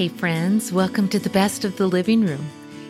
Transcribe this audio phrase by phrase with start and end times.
[0.00, 2.48] Hey, friends, welcome to the best of the living room.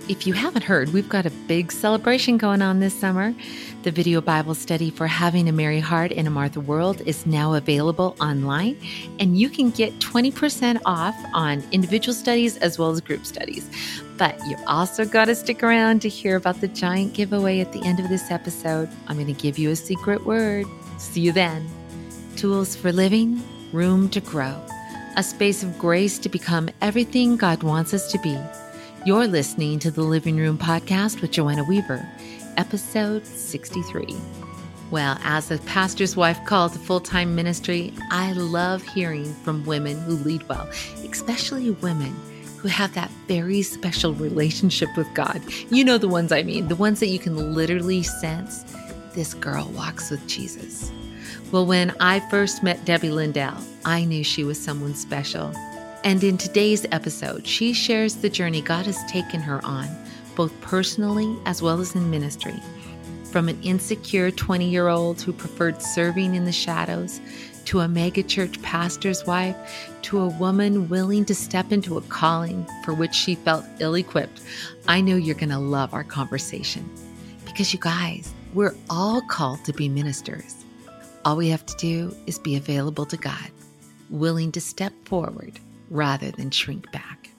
[0.09, 3.35] If you haven't heard, we've got a big celebration going on this summer.
[3.83, 7.55] The video Bible study for Having a Mary Heart in a Martha World is now
[7.55, 8.77] available online,
[9.19, 13.69] and you can get 20% off on individual studies as well as group studies.
[14.17, 17.83] But you also got to stick around to hear about the giant giveaway at the
[17.83, 18.89] end of this episode.
[19.09, 20.65] I'm going to give you a secret word.
[20.99, 21.69] See you then.
[22.37, 23.43] Tools for living,
[23.73, 24.65] room to grow,
[25.17, 28.39] a space of grace to become everything God wants us to be.
[29.05, 32.07] You're listening to the Living Room Podcast with Joanna Weaver,
[32.57, 34.07] episode 63.
[34.91, 40.01] Well, as a pastor's wife called to full time ministry, I love hearing from women
[40.03, 40.69] who lead well,
[41.11, 42.15] especially women
[42.59, 45.43] who have that very special relationship with God.
[45.71, 48.65] You know the ones I mean, the ones that you can literally sense
[49.15, 50.93] this girl walks with Jesus.
[51.53, 55.53] Well, when I first met Debbie Lindell, I knew she was someone special.
[56.05, 59.89] And in today's episode, she shares the journey God has taken her on,
[60.37, 62.55] both personally as well as in ministry.
[63.33, 67.21] From an insecure 20 year old who preferred serving in the shadows,
[67.65, 69.57] to a megachurch pastor's wife,
[70.03, 74.41] to a woman willing to step into a calling for which she felt ill equipped,
[74.87, 76.89] I know you're going to love our conversation.
[77.45, 80.60] Because you guys, we're all called to be ministers.
[81.25, 83.51] All we have to do is be available to God,
[84.09, 87.31] willing to step forward rather than shrink back.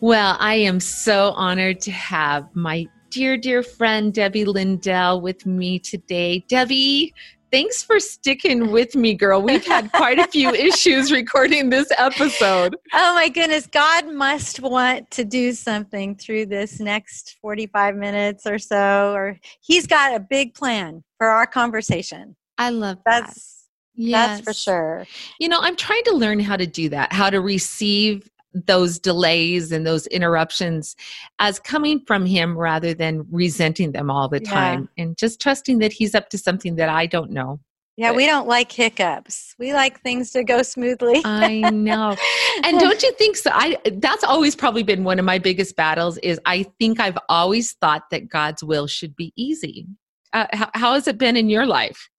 [0.00, 5.78] Well, I am so honored to have my dear, dear friend Debbie Lindell with me
[5.78, 6.44] today.
[6.48, 7.14] Debbie,
[7.52, 9.40] thanks for sticking with me, girl.
[9.40, 12.74] We've had quite a few issues recording this episode.
[12.92, 18.58] Oh my goodness, God must want to do something through this next 45 minutes or
[18.58, 22.34] so, or He's got a big plan for our conversation.
[22.60, 23.26] I love that.
[23.26, 23.60] That's
[24.00, 24.38] Yes.
[24.38, 25.06] That's for sure.
[25.38, 29.70] You know, I'm trying to learn how to do that, how to receive those delays
[29.72, 30.96] and those interruptions
[31.38, 35.92] as coming from him rather than resenting them all the time and just trusting that
[35.92, 37.60] he's up to something that I don't know.
[37.96, 39.54] Yeah, we don't like hiccups.
[39.58, 41.20] We like things to go smoothly.
[41.24, 42.16] I know.
[42.64, 43.50] And don't you think so?
[43.54, 47.72] I that's always probably been one of my biggest battles is I think I've always
[47.74, 49.86] thought that God's will should be easy.
[50.32, 52.10] Uh, how, how has it been in your life?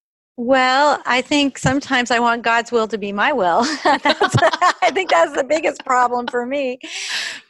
[0.44, 3.60] Well, I think sometimes I want God's will to be my will.
[3.86, 6.80] I think that's the biggest problem for me.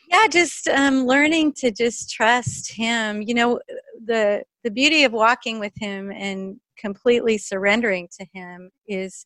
[0.09, 3.21] Yeah, just um, learning to just trust Him.
[3.21, 3.61] You know,
[4.05, 9.25] the the beauty of walking with Him and completely surrendering to Him is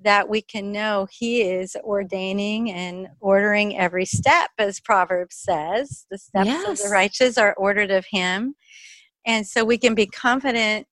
[0.00, 6.06] that we can know He is ordaining and ordering every step, as Proverbs says.
[6.10, 6.66] The steps yes.
[6.66, 8.54] of the righteous are ordered of Him.
[9.26, 10.86] And so we can be confident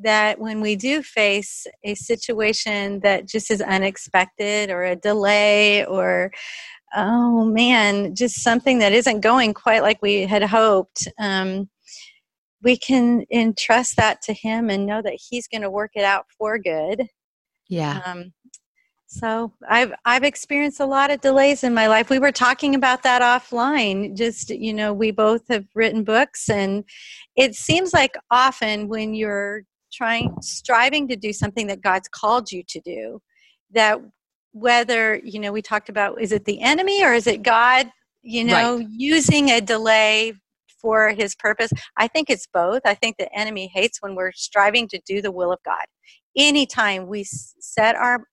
[0.00, 6.30] that when we do face a situation that just is unexpected or a delay or
[6.94, 11.68] oh man just something that isn't going quite like we had hoped um,
[12.62, 16.26] we can entrust that to him and know that he's going to work it out
[16.38, 17.06] for good
[17.68, 18.32] yeah um,
[19.08, 22.10] so I've I've experienced a lot of delays in my life.
[22.10, 24.16] We were talking about that offline.
[24.16, 26.82] Just you know, we both have written books, and
[27.36, 29.62] it seems like often when you're
[29.96, 33.20] trying striving to do something that god's called you to do
[33.72, 34.00] that
[34.52, 37.90] whether you know we talked about is it the enemy or is it god
[38.22, 38.86] you know right.
[38.90, 40.34] using a delay
[40.86, 41.70] for his purpose?
[41.96, 42.82] I think it's both.
[42.84, 45.84] I think the enemy hates when we're striving to do the will of god.
[46.36, 48.24] Anytime we set our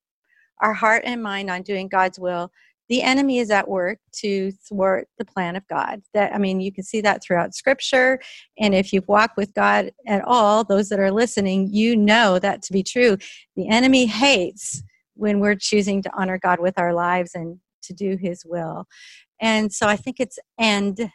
[0.60, 2.48] our heart and mind on doing god's will
[2.88, 6.02] the enemy is at work to thwart the plan of God.
[6.12, 8.20] That I mean, you can see that throughout scripture.
[8.58, 12.62] And if you've walked with God at all, those that are listening, you know that
[12.62, 13.16] to be true.
[13.56, 14.82] The enemy hates
[15.14, 18.86] when we're choosing to honor God with our lives and to do his will.
[19.40, 21.10] And so I think it's end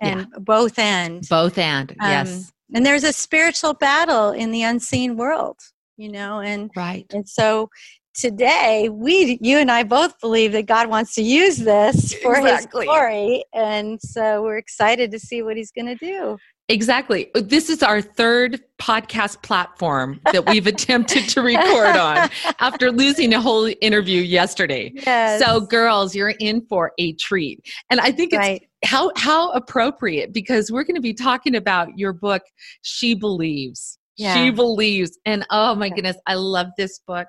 [0.00, 0.38] and yeah.
[0.40, 1.26] both end.
[1.28, 2.52] Both end, um, yes.
[2.74, 5.56] And there's a spiritual battle in the unseen world,
[5.96, 7.06] you know, and right.
[7.12, 7.70] And so
[8.18, 12.84] today we you and i both believe that god wants to use this for exactly.
[12.84, 16.36] his glory and so we're excited to see what he's going to do
[16.70, 17.30] Exactly.
[17.34, 22.28] This is our third podcast platform that we've attempted to record on
[22.60, 24.92] after losing a whole interview yesterday.
[24.94, 25.42] Yes.
[25.42, 27.66] So girls, you're in for a treat.
[27.88, 32.12] And I think it's how how appropriate because we're going to be talking about your
[32.12, 32.42] book
[32.82, 33.97] She Believes.
[34.18, 34.34] Yeah.
[34.34, 35.16] She believes.
[35.24, 37.28] And oh my goodness, I love this book.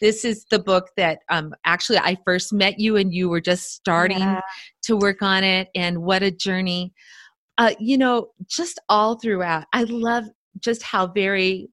[0.00, 3.74] This is the book that um, actually I first met you and you were just
[3.74, 4.40] starting yeah.
[4.84, 5.68] to work on it.
[5.74, 6.94] And what a journey.
[7.58, 10.24] Uh, you know, just all throughout, I love
[10.58, 11.68] just how very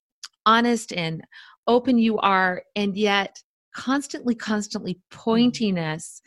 [0.46, 1.24] honest and
[1.68, 3.42] open you are, and yet
[3.74, 6.22] constantly, constantly pointing us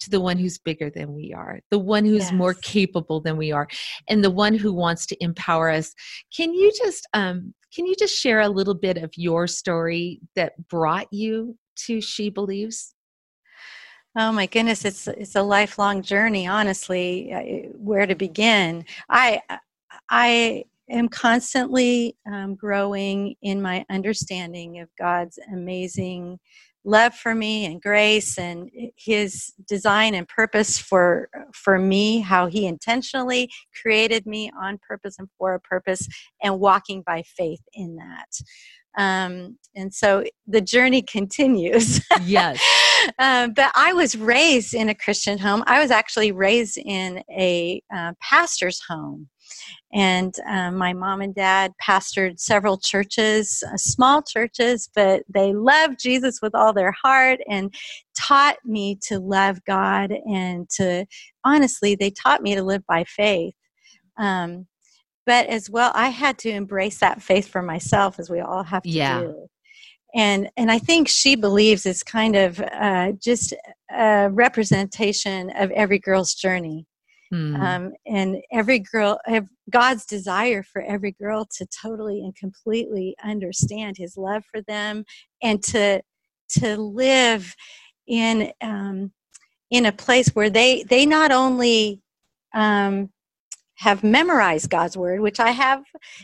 [0.00, 2.32] to the one who's bigger than we are, the one who's yes.
[2.32, 3.68] more capable than we are,
[4.08, 5.94] and the one who wants to empower us.
[6.34, 10.52] Can you just um, can you just share a little bit of your story that
[10.68, 12.94] brought you to She Believes?
[14.16, 16.46] Oh my goodness, it's it's a lifelong journey.
[16.46, 18.84] Honestly, uh, eh, where to begin?
[19.10, 19.56] I uh,
[20.08, 26.38] I am constantly um, growing in my understanding of God's amazing
[26.84, 32.66] love for me and grace and his design and purpose for for me how he
[32.66, 33.50] intentionally
[33.80, 36.06] created me on purpose and for a purpose
[36.42, 38.28] and walking by faith in that.
[38.96, 42.00] Um, and so the journey continues.
[42.22, 42.62] Yes.
[43.18, 45.62] Um, but i was raised in a christian home.
[45.66, 49.28] I was actually raised in a uh, pastor's home
[49.92, 56.00] and um, my mom and dad pastored several churches, uh, small churches, but they loved
[56.00, 57.74] Jesus with all their heart and
[58.18, 61.06] taught me to love God and to,
[61.44, 63.54] honestly, they taught me to live by faith.
[64.18, 64.66] Um,
[65.26, 68.82] but as well, I had to embrace that faith for myself, as we all have
[68.82, 69.20] to yeah.
[69.20, 69.48] do
[70.14, 73.52] and and I think she believes is kind of uh, just
[73.90, 76.86] a representation of every girl's journey.
[77.32, 77.58] Mm.
[77.58, 79.18] Um, and every girl,
[79.70, 85.04] God's desire for every girl to totally and completely understand His love for them,
[85.42, 86.02] and to
[86.50, 87.54] to live
[88.06, 89.12] in um,
[89.70, 92.00] in a place where they they not only
[92.54, 93.10] um,
[93.76, 95.82] have memorized God's word, which I have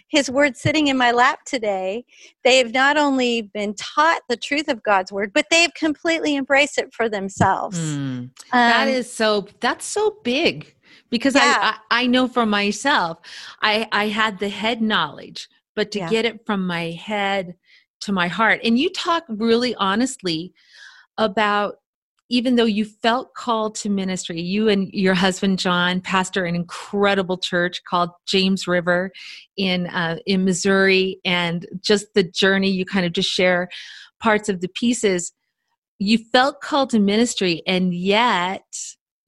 [0.09, 2.05] His word sitting in my lap today.
[2.45, 6.37] They have not only been taught the truth of God's word, but they have completely
[6.37, 7.79] embraced it for themselves.
[7.79, 7.97] Mm.
[7.99, 9.49] Um, that is so.
[9.61, 10.75] That's so big
[11.11, 11.75] because yeah.
[11.91, 13.19] I, I, I know for myself
[13.63, 16.09] i i had the head knowledge but to yeah.
[16.09, 17.55] get it from my head
[18.03, 20.53] to my heart and you talk really honestly
[21.19, 21.77] about
[22.33, 27.37] even though you felt called to ministry you and your husband john pastor an incredible
[27.37, 29.11] church called james river
[29.57, 33.69] in uh, in missouri and just the journey you kind of just share
[34.21, 35.33] parts of the pieces
[35.99, 38.65] you felt called to ministry and yet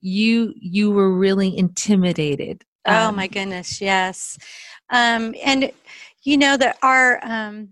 [0.02, 4.37] you you were really intimidated oh um, my goodness yes.
[4.90, 5.72] Um, and
[6.25, 7.70] you know that our um,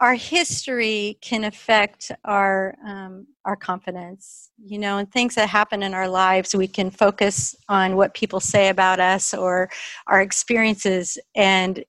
[0.00, 5.94] our history can affect our um, our confidence you know and things that happen in
[5.94, 9.70] our lives we can focus on what people say about us or
[10.06, 11.84] our experiences and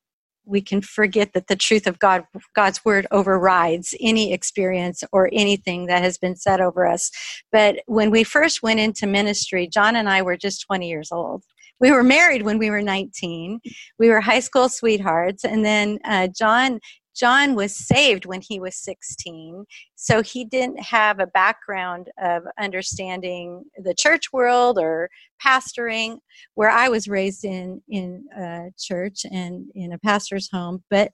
[0.46, 2.24] we can forget that the truth of God,
[2.56, 7.12] God's word overrides any experience or anything that has been said over us.
[7.52, 11.44] But when we first went into ministry, John and I were just 20 years old.
[11.80, 13.60] We were married when we were 19.
[14.00, 15.44] We were high school sweethearts.
[15.44, 16.80] And then uh, John
[17.16, 19.66] John was saved when he was 16,
[19.96, 25.10] so he didn't have a background of understanding the church world or
[25.44, 26.20] pastoring.
[26.56, 31.12] Where I was raised in in a church and in a pastor's home, but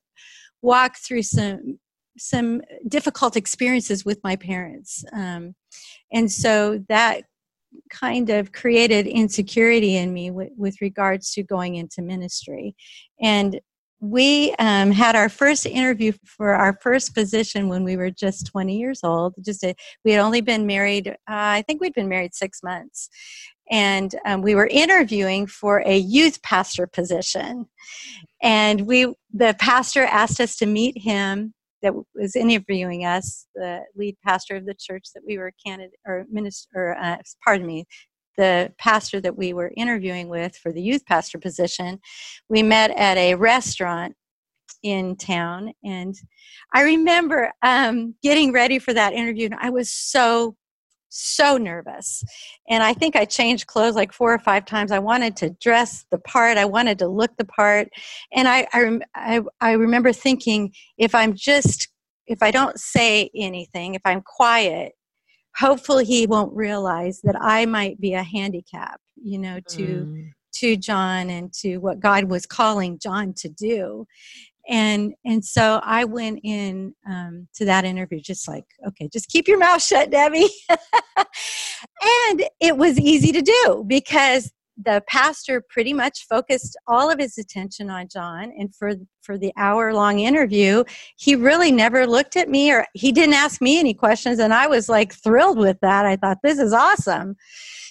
[0.62, 1.80] walked through some
[2.18, 5.56] some difficult experiences with my parents, um,
[6.12, 7.24] and so that
[7.90, 12.76] kind of created insecurity in me with regards to going into ministry
[13.22, 13.60] and
[14.02, 18.78] we um, had our first interview for our first position when we were just 20
[18.78, 22.34] years old just a, we had only been married uh, i think we'd been married
[22.34, 23.10] six months.
[23.72, 27.68] And um, we were interviewing for a youth pastor position.
[28.42, 34.16] And we the pastor asked us to meet him that was interviewing us the lead
[34.24, 37.86] pastor of the church that we were candidate or minister or uh, pardon me
[38.38, 42.00] the pastor that we were interviewing with for the youth pastor position,
[42.50, 44.16] we met at a restaurant
[44.84, 45.74] in town.
[45.84, 46.16] And
[46.74, 50.56] I remember um, getting ready for that interview, and I was so,
[51.10, 52.24] so nervous.
[52.70, 54.92] And I think I changed clothes like four or five times.
[54.92, 57.90] I wanted to dress the part, I wanted to look the part.
[58.32, 61.90] And I, I, I, I remember thinking if I'm just,
[62.28, 64.94] if I don't say anything, if I'm quiet,
[65.56, 70.32] hopefully he won't realize that I might be a handicap, you know, to mm.
[70.56, 74.06] to John and to what God was calling John to do.
[74.70, 79.48] And and so I went in um, to that interview just like, okay, just keep
[79.48, 80.50] your mouth shut, Debbie.
[80.70, 84.52] and it was easy to do because
[84.84, 89.54] the pastor pretty much focused all of his attention on John and for for the
[89.58, 90.84] hour long interview
[91.18, 94.68] he really never looked at me or he didn't ask me any questions and I
[94.68, 96.06] was like thrilled with that.
[96.06, 97.36] I thought this is awesome.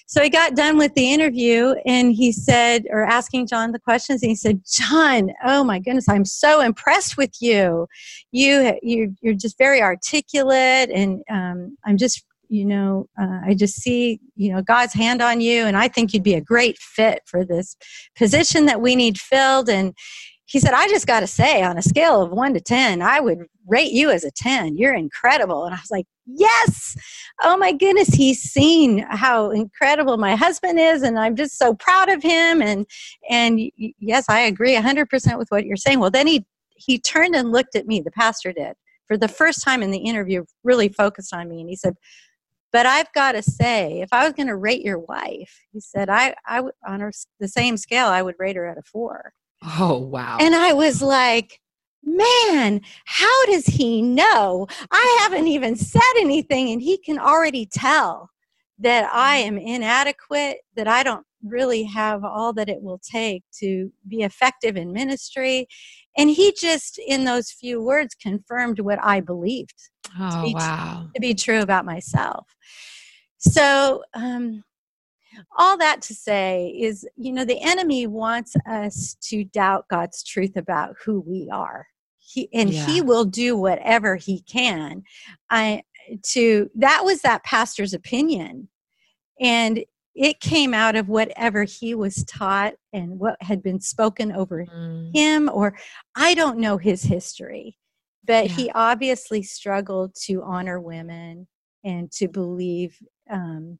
[0.07, 4.23] So he got done with the interview and he said or asking John the questions
[4.23, 7.87] and he said John oh my goodness I'm so impressed with you.
[8.33, 13.77] You you you're just very articulate and um, I'm just you know, uh, I just
[13.77, 17.23] see, you know, God's hand on you, and I think you'd be a great fit
[17.25, 17.77] for this
[18.17, 19.71] position that we need filled.
[19.71, 19.95] And
[20.47, 23.21] he said, I just got to say, on a scale of one to 10, I
[23.21, 24.77] would rate you as a 10.
[24.77, 25.65] You're incredible.
[25.65, 26.97] And I was like, yes.
[27.41, 28.09] Oh my goodness.
[28.09, 31.03] He's seen how incredible my husband is.
[31.03, 32.63] And I'm just so proud of him.
[32.63, 32.85] And,
[33.29, 36.01] and yes, I agree 100% with what you're saying.
[36.01, 38.75] Well, then he, he turned and looked at me, the pastor did,
[39.07, 41.61] for the first time in the interview, really focused on me.
[41.61, 41.95] And he said,
[42.73, 46.09] but I've got to say, if I was going to rate your wife, he said,
[46.09, 49.33] I, I on her, the same scale, I would rate her at a four.
[49.63, 50.39] Oh, wow.
[50.41, 51.61] And I was like,
[52.03, 54.67] man, how does he know?
[54.91, 58.31] I haven't even said anything, and he can already tell
[58.79, 59.59] that I mm-hmm.
[59.59, 64.77] am inadequate, that I don't really have all that it will take to be effective
[64.77, 65.67] in ministry.
[66.17, 69.75] And he just, in those few words, confirmed what I believed
[70.19, 71.09] oh, to, be, wow.
[71.15, 72.47] to be true about myself.
[73.39, 74.65] So, um,
[75.57, 80.57] all that to say is, you know, the enemy wants us to doubt God's truth
[80.57, 81.87] about who we are.
[82.19, 82.87] He, and yeah.
[82.87, 85.03] he will do whatever he can.
[85.51, 85.83] I
[86.33, 88.69] to that was that pastor's opinion,
[89.41, 94.65] and it came out of whatever he was taught and what had been spoken over
[94.67, 95.11] mm.
[95.15, 95.51] him.
[95.53, 95.77] Or
[96.15, 97.77] I don't know his history,
[98.25, 98.55] but yeah.
[98.55, 101.47] he obviously struggled to honor women
[101.85, 102.97] and to believe
[103.31, 103.79] um,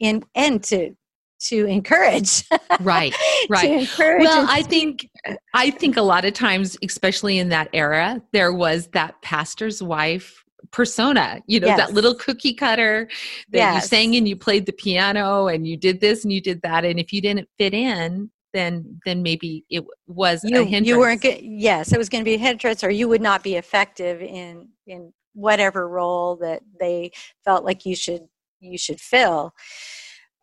[0.00, 0.94] and and to
[1.40, 2.44] to encourage
[2.80, 3.14] right
[3.48, 5.08] right encourage well i think
[5.52, 10.42] i think a lot of times especially in that era there was that pastor's wife
[10.70, 11.76] persona you know yes.
[11.76, 13.08] that little cookie cutter
[13.50, 13.82] that yes.
[13.82, 16.84] you sang and you played the piano and you did this and you did that
[16.84, 20.86] and if you didn't fit in then then maybe it was you, a hindrance.
[20.86, 23.42] you weren't good yes it was going to be a hindrance or you would not
[23.42, 27.10] be effective in in whatever role that they
[27.44, 28.22] felt like you should
[28.64, 29.54] you should fill.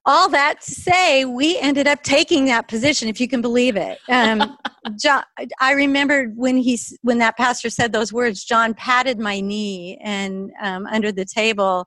[0.06, 4.00] All that to say, we ended up taking that position, if you can believe it.
[4.10, 4.58] Um,
[5.00, 5.24] John,
[5.60, 8.44] I remember when he when that pastor said those words.
[8.44, 11.86] John patted my knee and um, under the table,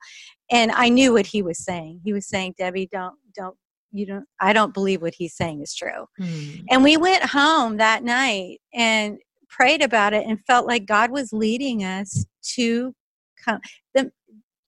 [0.50, 2.02] and I knew what he was saying.
[2.04, 3.56] He was saying, "Debbie, don't don't
[3.94, 6.50] you don't i don't believe what he's saying is true hmm.
[6.70, 11.32] and we went home that night and prayed about it and felt like god was
[11.32, 12.94] leading us to
[13.44, 13.60] come
[13.94, 14.10] the,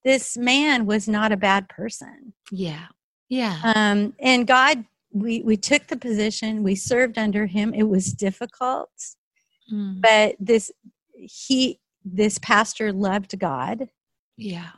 [0.07, 2.33] this man was not a bad person.
[2.49, 2.85] Yeah.
[3.27, 3.59] Yeah.
[3.75, 7.73] Um, and God, we, we took the position, we served under him.
[7.73, 8.89] It was difficult,
[9.71, 9.99] mm.
[9.99, 10.71] but this,
[11.13, 13.89] he, this pastor loved God.
[14.37, 14.69] Yeah.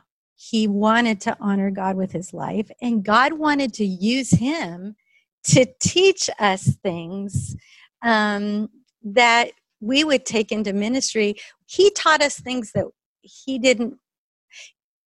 [0.42, 4.96] He wanted to honor God with his life, and God wanted to use him
[5.44, 7.54] to teach us things
[8.02, 8.70] um,
[9.02, 11.34] that we would take into ministry.
[11.66, 12.86] He taught us things that
[13.20, 13.98] he didn't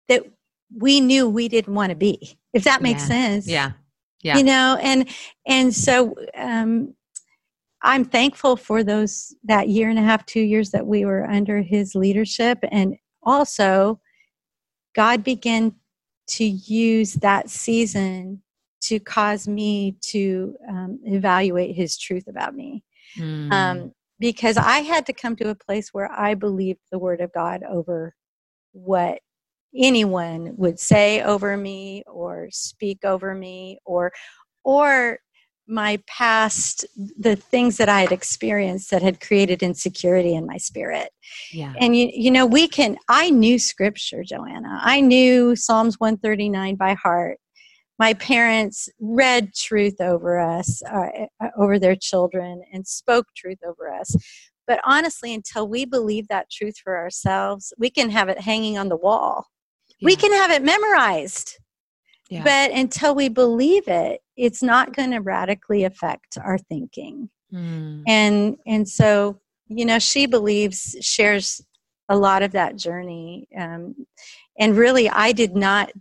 [0.08, 0.24] that
[0.74, 3.08] we knew we didn't want to be if that makes yeah.
[3.08, 3.72] sense yeah
[4.22, 5.10] yeah you know and
[5.46, 6.94] and so um
[7.84, 11.62] i'm thankful for those that year and a half two years that we were under
[11.62, 14.00] his leadership and also
[14.98, 15.74] god began
[16.28, 18.42] to use that season
[18.82, 22.84] to cause me to um, evaluate his truth about me
[23.18, 23.52] mm.
[23.54, 27.32] um, because i had to come to a place where i believed the word of
[27.32, 28.14] god over
[28.74, 29.20] what
[29.76, 34.12] anyone would say over me or speak over me or
[34.64, 35.20] or
[35.68, 36.86] my past
[37.18, 41.10] the things that i had experienced that had created insecurity in my spirit.
[41.52, 41.74] Yeah.
[41.80, 44.80] And you, you know we can i knew scripture joanna.
[44.82, 47.40] I knew psalms 139 by heart.
[48.00, 51.10] My parents read truth over us uh,
[51.42, 54.16] uh, over their children and spoke truth over us.
[54.68, 58.90] But honestly until we believe that truth for ourselves we can have it hanging on
[58.90, 59.48] the wall.
[60.02, 61.58] We can have it memorized.
[62.30, 62.44] Yeah.
[62.44, 68.04] but until we believe it it's not going to radically affect our thinking mm.
[68.08, 71.62] and and so you know she believes shares
[72.10, 73.96] a lot of that journey um,
[74.60, 75.92] and really i did not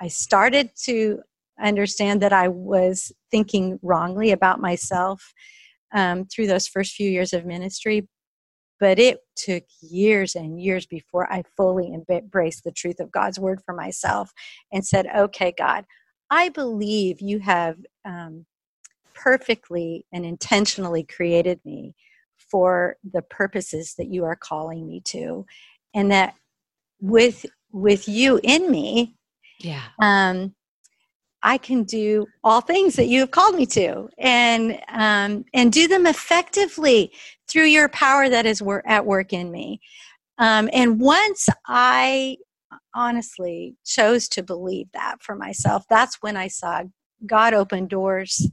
[0.00, 1.20] i started to
[1.62, 5.32] understand that i was thinking wrongly about myself
[5.94, 8.06] um, through those first few years of ministry
[8.80, 13.60] but it took years and years before I fully embraced the truth of God's word
[13.64, 14.30] for myself
[14.72, 15.84] and said, okay, God,
[16.30, 18.46] I believe you have um,
[19.14, 21.94] perfectly and intentionally created me
[22.36, 25.46] for the purposes that you are calling me to.
[25.94, 26.34] And that
[27.00, 29.16] with with you in me,
[29.60, 29.82] yeah.
[30.00, 30.54] Um,
[31.42, 35.86] I can do all things that you have called me to, and um, and do
[35.88, 37.12] them effectively
[37.48, 39.80] through your power that is wor- at work in me.
[40.38, 42.38] Um, and once I
[42.94, 45.84] honestly chose to believe that for myself.
[45.88, 46.82] That's when I saw
[47.26, 48.48] God open doors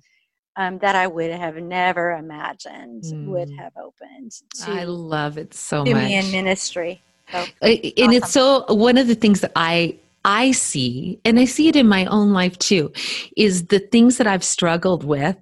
[0.57, 3.27] um, that I would have never imagined mm.
[3.27, 4.31] would have opened.
[4.62, 6.03] To, I love it so to much.
[6.03, 7.01] me in ministry.
[7.31, 8.12] So, and awesome.
[8.13, 11.88] it's so one of the things that I I see, and I see it in
[11.88, 12.91] my own life too,
[13.38, 15.38] is the things that I've struggled with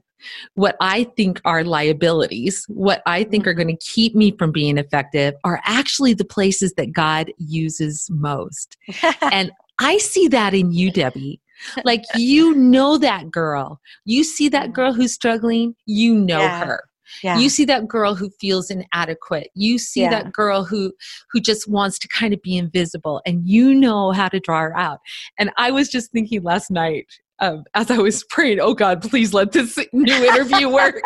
[0.55, 3.63] what I think are liabilities, what I think are mm-hmm.
[3.63, 8.77] going to keep me from being effective, are actually the places that God uses most.
[9.21, 11.41] and I see that in you, Debbie.
[11.83, 13.79] Like you know that girl.
[14.05, 14.73] You see that mm-hmm.
[14.73, 16.65] girl who's struggling, you know yeah.
[16.65, 16.83] her.
[17.21, 17.37] Yeah.
[17.37, 19.49] You see that girl who feels inadequate.
[19.53, 20.09] You see yeah.
[20.09, 20.93] that girl who
[21.31, 24.77] who just wants to kind of be invisible and you know how to draw her
[24.77, 24.99] out.
[25.37, 27.05] And I was just thinking last night
[27.39, 31.01] um, as I was praying, oh God, please let this new interview work.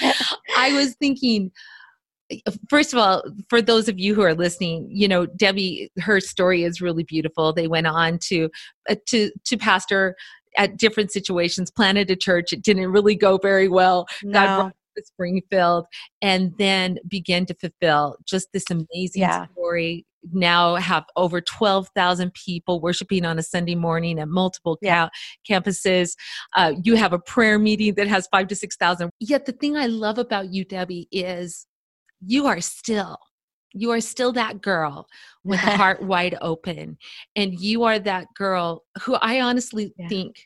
[0.56, 1.50] I was thinking,
[2.68, 6.64] first of all, for those of you who are listening, you know, Debbie, her story
[6.64, 7.52] is really beautiful.
[7.52, 8.50] They went on to
[8.88, 10.16] uh, to to pastor
[10.56, 12.52] at different situations, planted a church.
[12.52, 14.06] It didn't really go very well.
[14.22, 14.32] No.
[14.32, 15.86] God brought to Springfield,
[16.22, 19.46] and then began to fulfill just this amazing yeah.
[19.52, 25.08] story now have over 12,000 people worshiping on a Sunday morning at multiple yeah.
[25.48, 26.14] campuses.
[26.56, 29.10] Uh, you have a prayer meeting that has five to 6,000.
[29.20, 31.66] Yet the thing I love about you, Debbie, is
[32.24, 33.18] you are still.
[33.74, 35.06] You are still that girl
[35.44, 36.96] with a heart wide open.
[37.36, 40.08] And you are that girl who I honestly yeah.
[40.08, 40.36] think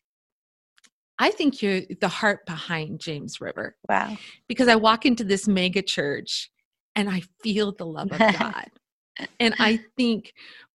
[1.18, 3.76] I think you're the heart behind James River.
[3.88, 4.16] Wow.
[4.48, 6.50] Because I walk into this mega church
[6.96, 8.70] and I feel the love of God
[9.40, 10.32] and I think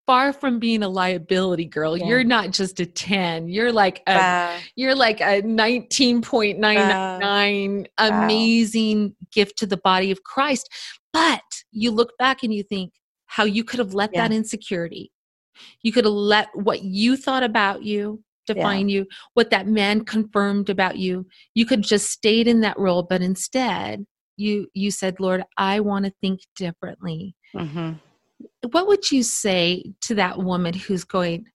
[0.08, 2.08] far from being a liability girl, yeah.
[2.08, 3.50] you're not just a 10.
[3.50, 4.58] You're like a wow.
[4.76, 8.24] you're like a 19.999 wow.
[8.24, 10.68] amazing gift to the body of Christ.
[11.14, 12.94] But you look back and you think
[13.26, 14.28] how you could have let yeah.
[14.28, 15.12] that insecurity.
[15.82, 19.00] You could have let what you thought about you define yeah.
[19.00, 21.28] you, what that man confirmed about you.
[21.54, 24.06] You could just stayed in that role, but instead
[24.38, 27.36] you you said, Lord, I want to think differently.
[27.54, 27.96] Mm-hmm
[28.72, 31.46] what would you say to that woman who's going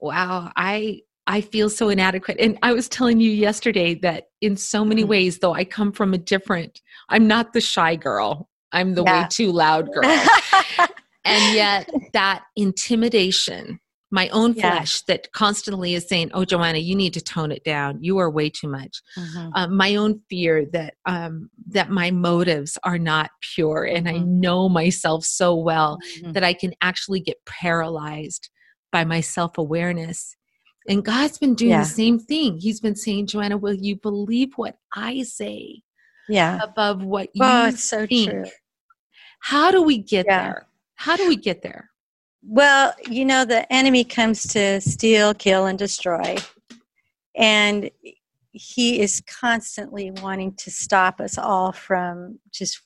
[0.00, 4.84] wow i i feel so inadequate and i was telling you yesterday that in so
[4.84, 5.10] many mm-hmm.
[5.10, 9.22] ways though i come from a different i'm not the shy girl i'm the yeah.
[9.22, 10.04] way too loud girl
[11.24, 13.80] and yet that intimidation
[14.16, 18.02] my own flesh that constantly is saying oh joanna you need to tone it down
[18.02, 19.50] you are way too much mm-hmm.
[19.54, 24.16] um, my own fear that um, that my motives are not pure and mm-hmm.
[24.16, 26.32] i know myself so well mm-hmm.
[26.32, 28.48] that i can actually get paralyzed
[28.90, 30.34] by my self-awareness
[30.88, 31.82] and god's been doing yeah.
[31.82, 35.82] the same thing he's been saying joanna will you believe what i say
[36.26, 38.44] yeah above what you oh, it's so think true.
[39.40, 40.42] how do we get yeah.
[40.42, 41.90] there how do we get there
[42.42, 46.36] well, you know, the enemy comes to steal, kill, and destroy.
[47.34, 47.90] And
[48.52, 52.80] he is constantly wanting to stop us all from just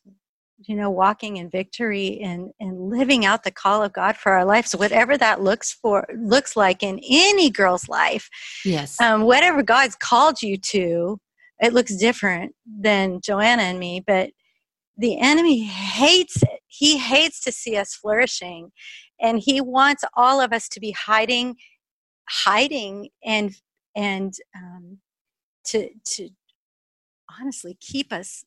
[0.66, 4.44] you know walking in victory and and living out the call of god for our
[4.44, 8.28] lives whatever that looks for looks like in any girl's life.
[8.64, 9.00] Yes.
[9.00, 11.20] Um, whatever god's called you to
[11.60, 14.30] it looks different than joanna and me but
[15.00, 16.60] the enemy hates it.
[16.66, 18.70] He hates to see us flourishing
[19.20, 21.56] and he wants all of us to be hiding
[22.28, 23.56] hiding and
[23.96, 24.98] and um,
[25.64, 26.28] to to
[27.40, 28.44] honestly keep us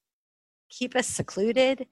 [0.70, 1.86] keep us secluded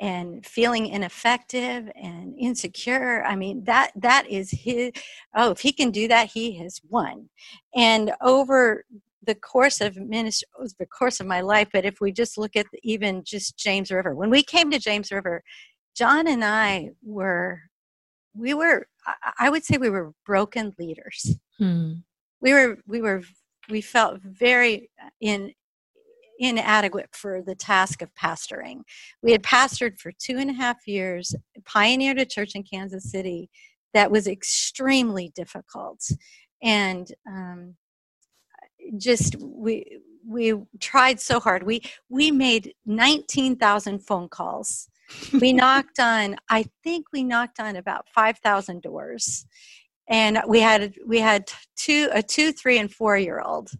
[0.00, 3.22] and feeling ineffective and insecure.
[3.24, 4.92] I mean that that is his
[5.34, 7.28] oh if he can do that he has won.
[7.74, 8.84] And over
[9.26, 10.46] the course of ministry
[10.78, 14.14] the course of my life but if we just look at even just james river
[14.14, 15.42] when we came to james river
[15.96, 17.62] john and i were
[18.36, 18.86] we were
[19.38, 21.36] i would say we were broken leaders.
[21.58, 21.92] Hmm.
[22.40, 23.22] we were we were
[23.70, 25.52] we felt very uh, in
[26.38, 28.80] inadequate for the task of pastoring.
[29.22, 33.50] We had pastored for two and a half years pioneered a church in kansas city
[33.92, 36.00] that was extremely difficult.
[36.62, 37.76] And um,
[38.98, 41.62] just we we tried so hard.
[41.62, 44.88] We we made 19,000 phone calls
[45.40, 49.46] we knocked on i think we knocked on about 5000 doors.
[50.08, 53.70] And we had we had two a two three and four year old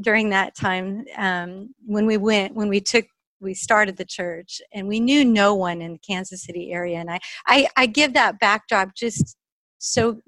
[0.00, 3.06] during that time um, when we went when we took
[3.40, 4.60] we started the church.
[4.72, 6.98] And we knew no one in the kansas city area.
[6.98, 9.36] And i i, I give that backdrop just
[9.78, 10.20] so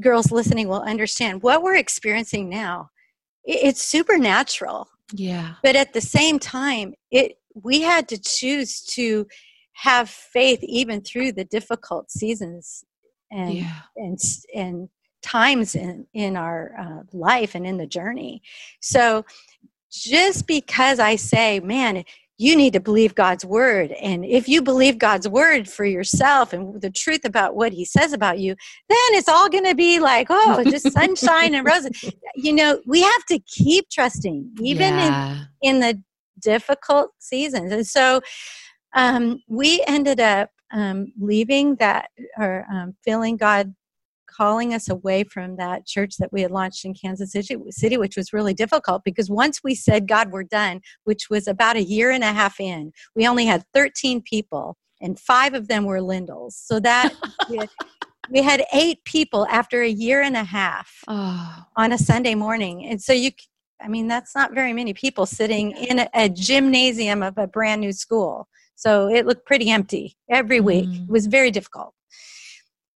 [0.00, 2.90] girls listening will understand what we're experiencing now.
[3.44, 4.88] It's supernatural.
[5.14, 5.54] Yeah.
[5.62, 9.26] But at the same time it we had to choose to
[9.74, 12.84] have faith even through the difficult seasons
[13.30, 13.80] and yeah.
[13.96, 14.18] and
[14.54, 14.88] and
[15.22, 18.42] times in in our uh, life and in the journey
[18.80, 19.24] so
[19.90, 22.04] just because i say man
[22.42, 23.92] you need to believe God's word.
[23.92, 28.12] And if you believe God's word for yourself and the truth about what he says
[28.12, 28.56] about you,
[28.88, 31.92] then it's all going to be like, oh, just sunshine and roses.
[32.34, 35.44] You know, we have to keep trusting, even yeah.
[35.60, 36.02] in, in the
[36.42, 37.72] difficult seasons.
[37.72, 38.20] And so
[38.94, 43.74] um, we ended up um, leaving that or um, feeling God
[44.26, 48.16] calling us away from that church that we had launched in Kansas City, City, which
[48.16, 52.10] was really difficult because once we said, God, we're done, which was about a year
[52.10, 56.52] and a half in, we only had 13 people and five of them were Lindells.
[56.52, 57.12] So that
[57.50, 57.68] we, had,
[58.30, 61.64] we had eight people after a year and a half oh.
[61.76, 62.86] on a Sunday morning.
[62.86, 63.32] And so you,
[63.82, 67.80] I mean, that's not very many people sitting in a, a gymnasium of a brand
[67.80, 68.48] new school.
[68.74, 70.88] So it looked pretty empty every week.
[70.88, 71.04] Mm.
[71.04, 71.94] It was very difficult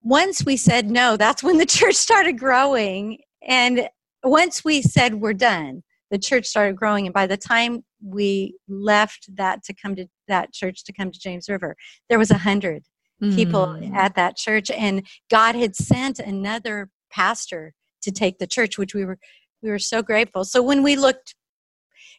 [0.07, 3.18] once we said no, that's when the church started growing.
[3.46, 3.88] And
[4.22, 7.07] once we said we're done, the church started growing.
[7.07, 11.18] And by the time we left that to come to that church to come to
[11.18, 11.75] James River,
[12.09, 12.85] there was a hundred
[13.20, 13.35] mm.
[13.35, 14.70] people at that church.
[14.70, 19.18] And God had sent another pastor to take the church, which we were
[19.62, 20.45] we were so grateful.
[20.45, 21.35] So when we looked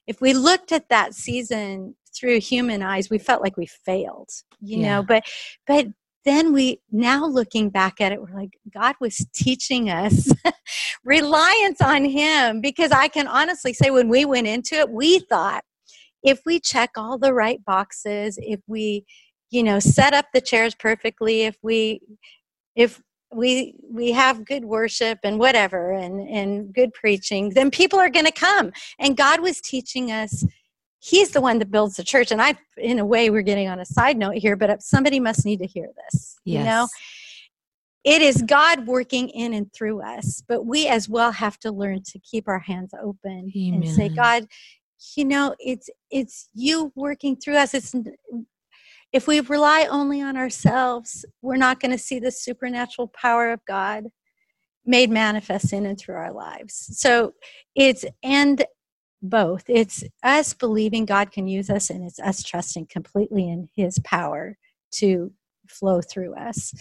[0.06, 4.30] if we looked at that season through human eyes, we felt like we failed,
[4.62, 4.96] you yeah.
[4.96, 5.24] know, but
[5.66, 5.88] but
[6.28, 10.30] then we now looking back at it we're like god was teaching us
[11.06, 15.64] reliance on him because i can honestly say when we went into it we thought
[16.24, 19.06] if we check all the right boxes if we
[19.52, 22.02] you know set up the chairs perfectly if we
[22.76, 23.02] if
[23.34, 28.26] we we have good worship and whatever and and good preaching then people are going
[28.26, 30.46] to come and god was teaching us
[31.00, 33.80] he's the one that builds the church and i in a way we're getting on
[33.80, 36.60] a side note here but somebody must need to hear this yes.
[36.60, 36.88] you know
[38.04, 42.02] it is god working in and through us but we as well have to learn
[42.04, 43.84] to keep our hands open Amen.
[43.84, 44.48] and say god
[45.16, 47.94] you know it's it's you working through us it's
[49.14, 53.60] if we rely only on ourselves we're not going to see the supernatural power of
[53.66, 54.06] god
[54.86, 57.34] made manifest in and through our lives so
[57.76, 58.66] it's and
[59.22, 59.64] both.
[59.68, 64.58] It's us believing God can use us, and it's us trusting completely in His power
[64.94, 65.32] to
[65.68, 66.74] flow through us.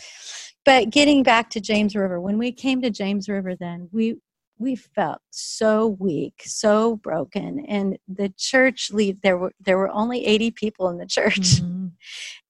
[0.65, 4.17] But getting back to James River, when we came to James River, then we
[4.59, 10.25] we felt so weak, so broken, and the church lead there were there were only
[10.27, 11.61] eighty people in the church.
[11.61, 11.87] Mm-hmm.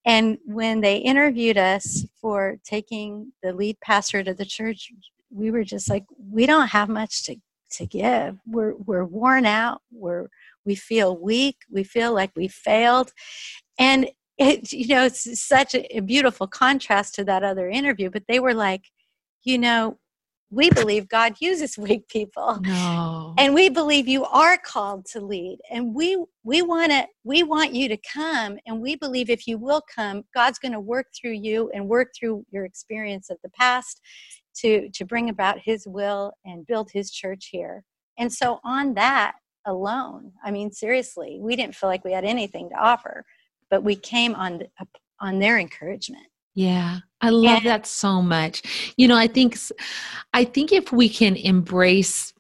[0.07, 4.93] And when they interviewed us for taking the lead pastor to the church,
[5.31, 7.37] we were just like, we don't have much to
[7.73, 8.39] to give.
[8.47, 9.83] We're we're worn out.
[9.91, 10.29] We're
[10.65, 11.57] we feel weak.
[11.71, 13.13] We feel like we failed,
[13.79, 18.09] and it you know it's such a, a beautiful contrast to that other interview.
[18.11, 18.85] But they were like,
[19.43, 19.99] you know,
[20.51, 22.59] we believe God uses weak people.
[22.63, 23.35] No.
[23.39, 25.59] And we believe you are called to lead.
[25.71, 29.59] And we we want to we want you to come and we believe if you
[29.59, 33.51] will come, God's going to work through you and work through your experience of the
[33.51, 34.01] past
[34.57, 37.85] to to bring about his will and build his church here
[38.19, 39.35] and so on that
[39.67, 43.25] alone i mean seriously we didn't feel like we had anything to offer
[43.71, 44.63] but we came on
[45.21, 46.27] on their encouragement
[46.57, 49.57] yeah i love and, that so much you know i think
[50.35, 52.35] i think if we can embrace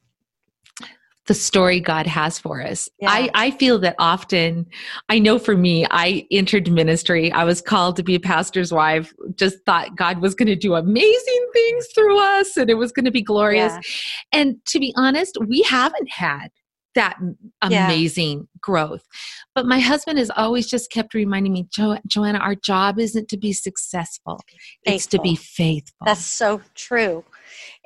[1.26, 2.88] the story God has for us.
[3.00, 3.10] Yeah.
[3.10, 4.66] I, I feel that often,
[5.08, 7.32] I know for me, I entered ministry.
[7.32, 10.74] I was called to be a pastor's wife, just thought God was going to do
[10.74, 13.72] amazing things through us and it was going to be glorious.
[13.72, 14.40] Yeah.
[14.40, 16.48] And to be honest, we haven't had
[16.96, 17.16] that
[17.62, 18.44] amazing yeah.
[18.60, 19.06] growth.
[19.54, 23.36] But my husband has always just kept reminding me, jo- Joanna, our job isn't to
[23.36, 24.40] be successful,
[24.84, 24.94] faithful.
[24.94, 26.04] it's to be faithful.
[26.04, 27.24] That's so true.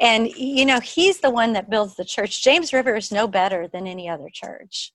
[0.00, 2.42] And, you know, he's the one that builds the church.
[2.42, 4.92] James River is no better than any other church.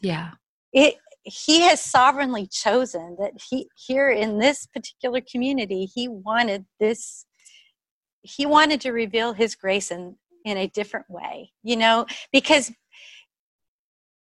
[0.00, 0.30] Yeah.
[0.72, 7.26] It, he has sovereignly chosen that he here in this particular community he wanted this
[8.22, 12.72] he wanted to reveal his grace in in a different way you know because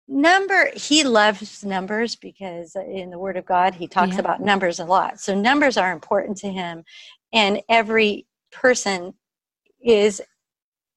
[0.07, 4.19] number he loves numbers because in the word of god he talks yeah.
[4.19, 5.19] about numbers a lot.
[5.19, 6.83] So numbers are important to him
[7.33, 9.13] and every person
[9.83, 10.21] is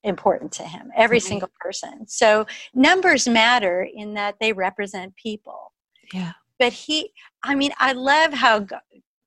[0.03, 2.07] important to him every single person.
[2.07, 5.73] So numbers matter in that they represent people.
[6.13, 6.33] Yeah.
[6.57, 7.11] But he
[7.43, 8.67] i mean i love how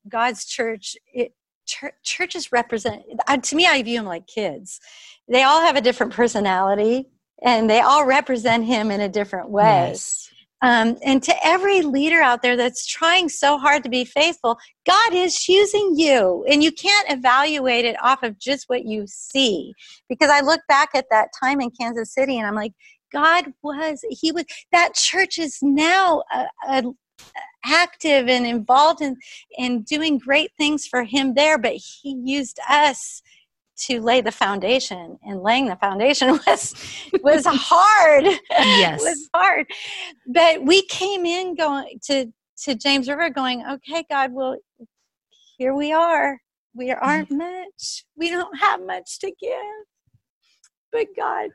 [0.08, 1.34] god's church it,
[2.02, 3.02] churches represent
[3.42, 4.80] to me i view them like kids.
[5.28, 7.08] They all have a different personality
[7.44, 10.22] and they all represent him in a different way yes.
[10.62, 15.12] Um, and to every leader out there that's trying so hard to be faithful, God
[15.12, 16.46] is choosing you.
[16.48, 19.74] And you can't evaluate it off of just what you see.
[20.08, 22.72] Because I look back at that time in Kansas City and I'm like,
[23.12, 26.84] God was, He was, that church is now a, a,
[27.64, 29.16] active and involved in,
[29.58, 33.20] in doing great things for Him there, but He used us
[33.76, 36.74] to lay the foundation and laying the foundation was
[37.22, 38.24] was hard.
[38.50, 39.00] Yes.
[39.00, 39.66] Was hard.
[40.26, 42.32] But we came in going to
[42.64, 44.56] to james river going okay god well
[45.58, 46.40] here we are.
[46.74, 47.38] We aren't mm.
[47.38, 48.04] much.
[48.16, 49.86] We don't have much to give.
[50.90, 51.50] But god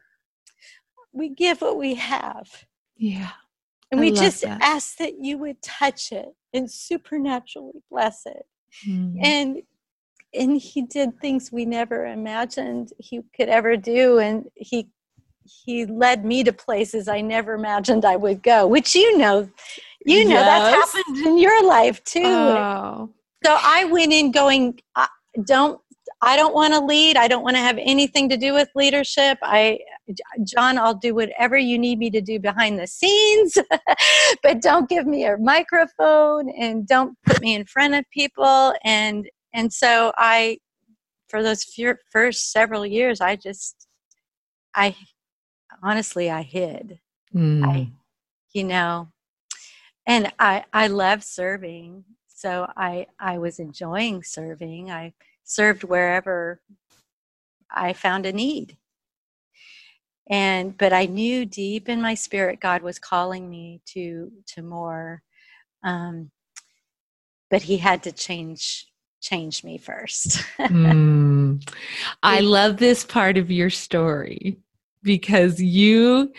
[1.17, 2.47] we give what we have.
[2.95, 3.32] Yeah.
[3.91, 4.62] And I we just that.
[4.62, 8.45] ask that you would touch it and supernaturally bless it.
[8.88, 9.17] Mm.
[9.23, 9.58] and
[10.33, 14.89] and he did things we never imagined he could ever do and he
[15.65, 19.49] he led me to places i never imagined i would go which you know
[20.05, 20.73] you know yes.
[20.73, 23.09] that's happened in your life too oh.
[23.43, 25.07] so i went in going I
[25.45, 25.79] don't
[26.21, 29.37] i don't want to lead i don't want to have anything to do with leadership
[29.43, 29.77] i
[30.43, 33.57] john i'll do whatever you need me to do behind the scenes
[34.43, 39.29] but don't give me a microphone and don't put me in front of people and
[39.57, 40.59] and so I,
[41.29, 43.87] for those few, first several years, I just,
[44.75, 44.95] I
[45.81, 46.99] honestly, I hid.
[47.33, 47.65] Mm.
[47.65, 47.91] I,
[48.53, 49.07] you know,
[50.05, 52.03] and I, I love serving.
[52.27, 54.91] So I, I was enjoying serving.
[54.91, 56.61] I served wherever
[57.71, 58.77] I found a need.
[60.29, 65.23] And, but I knew deep in my spirit, God was calling me to, to more.
[65.83, 66.29] Um,
[67.49, 68.87] but he had to change
[69.21, 70.43] changed me first.
[70.60, 71.75] mm.
[72.23, 74.58] I love this part of your story
[75.03, 76.32] because you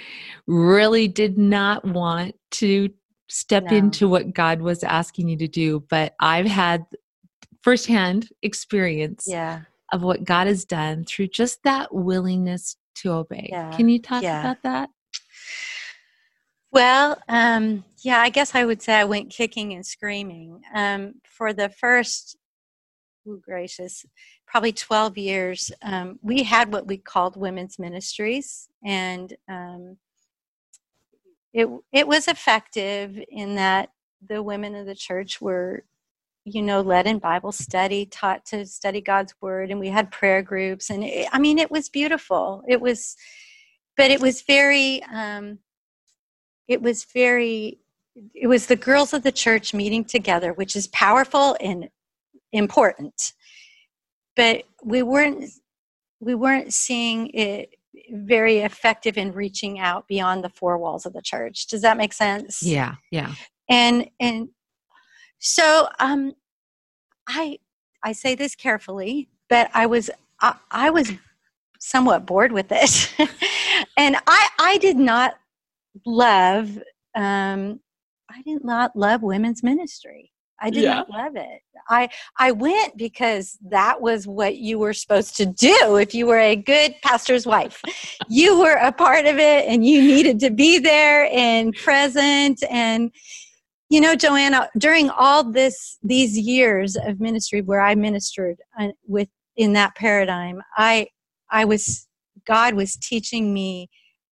[0.47, 2.91] really did not want to
[3.29, 3.77] step no.
[3.77, 6.87] into what God was asking you to do, but I've had
[7.63, 9.63] firsthand experience yeah.
[9.93, 13.49] of what God has done through just that willingness to obey.
[13.51, 13.75] Yeah.
[13.77, 14.41] Can you talk yeah.
[14.41, 14.91] about that?
[16.71, 20.63] Well, um, yeah, I guess I would say I went kicking and screaming.
[20.75, 22.37] Um, for the first
[23.29, 24.05] oh gracious,
[24.47, 28.69] probably 12 years, um, we had what we called women's ministries.
[28.85, 29.97] And um,
[31.53, 33.91] it, it was effective in that
[34.27, 35.85] the women of the church were,
[36.45, 40.43] you know, led in Bible study, taught to study God's word, and we had prayer
[40.43, 40.91] groups.
[40.91, 42.63] And it, I mean, it was beautiful.
[42.69, 43.17] It was,
[43.97, 45.59] but it was very, um,
[46.67, 47.79] it was very
[48.35, 51.89] it was the girls of the church meeting together, which is powerful and
[52.53, 53.33] important.
[54.37, 55.51] But we weren't
[56.21, 57.75] we weren't seeing it
[58.11, 61.67] very effective in reaching out beyond the four walls of the church.
[61.67, 62.63] Does that make sense?
[62.63, 63.35] Yeah yeah.
[63.69, 64.49] And and
[65.41, 66.33] so um
[67.29, 67.59] i
[68.03, 71.13] i say this carefully but i was i, I was
[71.79, 73.15] somewhat bored with it.
[73.97, 75.35] And i i did not
[76.05, 76.79] love
[77.15, 77.81] um
[78.31, 81.05] i did not love women's ministry I didn't yeah.
[81.09, 81.63] love it.
[81.89, 86.39] I I went because that was what you were supposed to do if you were
[86.39, 87.83] a good pastor's wife.
[88.29, 93.11] you were a part of it and you needed to be there and present and
[93.89, 99.29] you know Joanna during all this these years of ministry where I ministered uh, with
[99.57, 101.09] in that paradigm I
[101.51, 102.07] I was
[102.47, 103.89] God was teaching me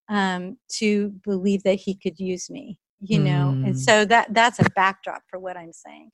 [0.09, 3.67] um, to believe that he could use me you know mm.
[3.67, 6.11] and so that that's a backdrop for what i'm saying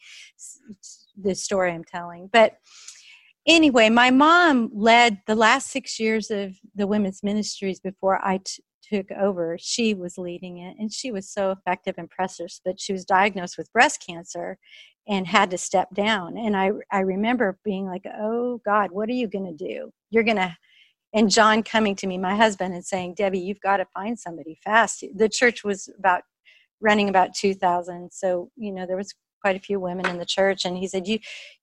[1.21, 2.29] the story i'm telling.
[2.33, 2.57] But
[3.47, 8.63] anyway my mom led the last six years of the women's ministries before I t-
[8.83, 9.57] took over.
[9.59, 13.59] She was leading it and she was so effective and precious but she was diagnosed
[13.59, 14.59] with breast cancer
[15.09, 16.37] and had to step down.
[16.37, 19.91] And i i remember being like oh god what are you going to do?
[20.11, 20.57] You're going to
[21.15, 24.59] and john coming to me my husband and saying debbie you've got to find somebody
[24.65, 25.05] fast.
[25.15, 26.23] The church was about
[26.83, 30.65] running about 2000 so you know there was quite a few women in the church
[30.65, 31.19] and he said you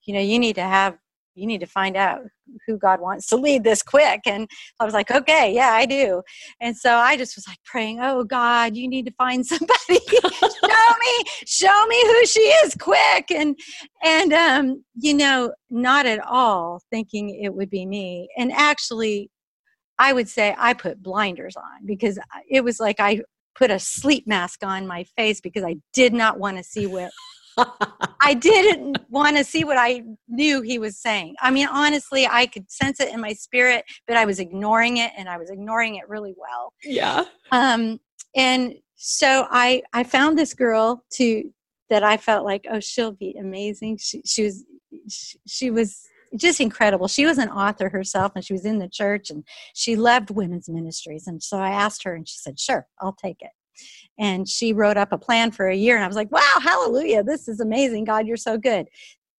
[0.05, 0.97] you know you need to have
[1.39, 2.21] you need to find out
[2.67, 4.21] who God wants to lead this quick.
[4.25, 6.21] And I was like, okay, yeah, I do.
[6.59, 9.99] And so I just was like praying, oh God, you need to find somebody.
[10.09, 13.31] show me, show me who she is quick.
[13.31, 13.57] And
[14.03, 18.29] and um, you know, not at all thinking it would be me.
[18.37, 19.31] And actually
[19.97, 22.17] I would say I put blinders on because
[22.49, 23.21] it was like I
[23.55, 27.11] put a sleep mask on my face because I did not want to see what
[28.21, 31.35] I didn't want to see what I knew he was saying.
[31.41, 35.11] I mean, honestly, I could sense it in my spirit, but I was ignoring it
[35.17, 36.73] and I was ignoring it really well.
[36.83, 37.25] Yeah.
[37.51, 37.99] Um,
[38.35, 41.51] and so I I found this girl to
[41.89, 43.97] that I felt like oh she'll be amazing.
[43.97, 44.65] She she was
[45.09, 46.01] she, she was
[46.35, 47.07] just incredible.
[47.07, 50.69] She was an author herself and she was in the church and she loved women's
[50.69, 51.27] ministries.
[51.27, 53.51] And so I asked her and she said, Sure, I'll take it.
[54.17, 55.95] And she wrote up a plan for a year.
[55.95, 58.05] And I was like, Wow, hallelujah, this is amazing.
[58.05, 58.87] God, you're so good.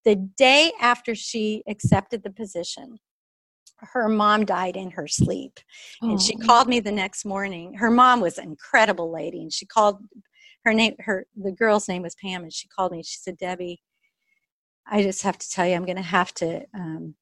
[0.05, 2.98] The day after she accepted the position,
[3.79, 5.59] her mom died in her sleep.
[6.03, 7.74] And she called me the next morning.
[7.74, 9.40] Her mom was an incredible lady.
[9.40, 9.98] And she called
[10.64, 13.03] her name, her the girl's name was Pam, and she called me.
[13.03, 13.81] She said, Debbie,
[14.87, 17.14] I just have to tell you, I'm going to have to um,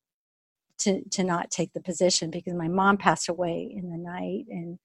[0.78, 4.78] to to not take the position because my mom passed away in the night, and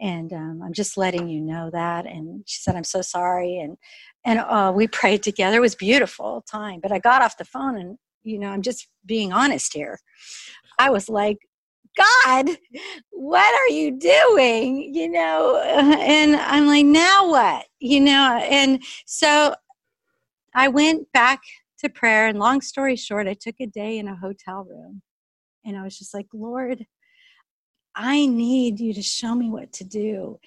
[0.00, 2.06] and um, I'm just letting you know that.
[2.06, 3.76] And she said, I'm so sorry, and
[4.24, 5.58] and uh, we prayed together.
[5.58, 6.80] It was beautiful time.
[6.80, 9.98] But I got off the phone, and you know, I'm just being honest here.
[10.78, 11.38] I was like,
[11.96, 12.50] God,
[13.10, 14.94] what are you doing?
[14.94, 17.66] You know, and I'm like, now what?
[17.78, 19.54] You know, and so
[20.54, 21.40] I went back
[21.80, 22.26] to prayer.
[22.26, 25.02] And long story short, I took a day in a hotel room
[25.64, 26.86] and I was just like, Lord,
[27.94, 30.38] I need you to show me what to do.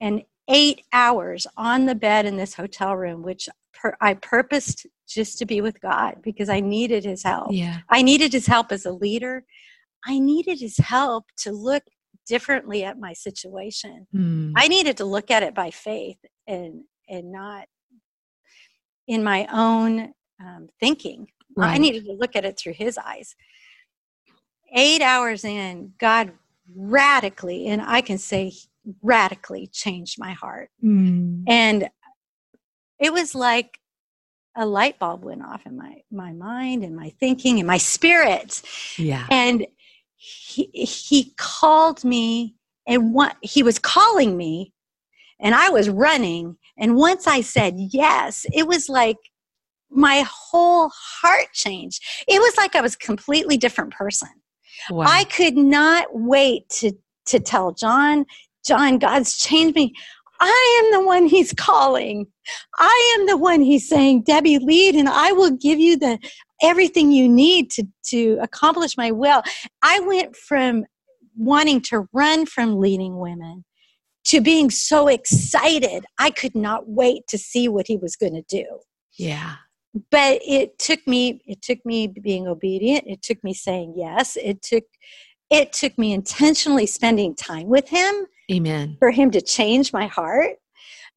[0.00, 5.38] And eight hours on the bed in this hotel room, which per- I purposed just
[5.38, 7.48] to be with God because I needed his help.
[7.50, 7.78] Yeah.
[7.88, 9.44] I needed his help as a leader.
[10.06, 11.82] I needed his help to look
[12.26, 14.06] differently at my situation.
[14.14, 14.52] Mm.
[14.56, 17.66] I needed to look at it by faith and and not
[19.08, 21.28] in my own um, thinking.
[21.56, 21.74] Right.
[21.74, 23.34] I needed to look at it through his eyes.
[24.74, 26.32] Eight hours in, God
[26.74, 28.52] radically, and I can say
[29.02, 30.70] radically changed my heart.
[30.82, 31.44] Mm.
[31.48, 31.88] And
[33.00, 33.78] it was like
[34.56, 38.62] a light bulb went off in my, my mind and my thinking and my spirit.
[38.96, 39.26] Yeah.
[39.30, 39.66] And
[40.16, 42.54] he, he called me
[42.86, 44.72] and what he was calling me
[45.40, 46.56] and I was running.
[46.78, 49.16] And once I said yes, it was like
[49.90, 52.02] my whole heart changed.
[52.28, 54.28] It was like I was a completely different person.
[54.88, 55.06] Wow.
[55.06, 56.92] I could not wait to
[57.26, 58.24] to tell John,
[58.66, 59.94] John, God's changed me.
[60.40, 62.26] I am the one he's calling.
[62.78, 66.18] I am the one he's saying, Debbie, lead, and I will give you the
[66.62, 69.42] everything you need to, to accomplish my will.
[69.82, 70.86] I went from
[71.36, 73.64] wanting to run from leading women
[74.24, 76.04] to being so excited.
[76.18, 78.64] I could not wait to see what he was going to do.
[79.18, 79.56] Yeah
[80.10, 83.04] but it took me it took me being obedient.
[83.06, 84.36] It took me saying yes.
[84.36, 84.84] It took
[85.50, 88.96] it took me intentionally spending time with him amen.
[89.00, 90.56] for him to change my heart.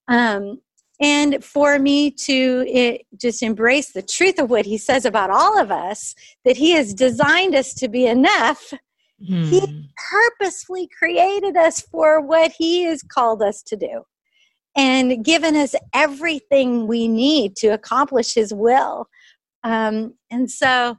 [0.07, 0.59] Um,
[0.99, 5.59] and for me to it, just embrace the truth of what he says about all
[5.59, 8.73] of us that he has designed us to be enough.
[9.25, 9.43] Hmm.
[9.43, 14.03] he purposefully created us for what he has called us to do
[14.75, 19.07] and given us everything we need to accomplish his will.
[19.63, 20.97] Um, and so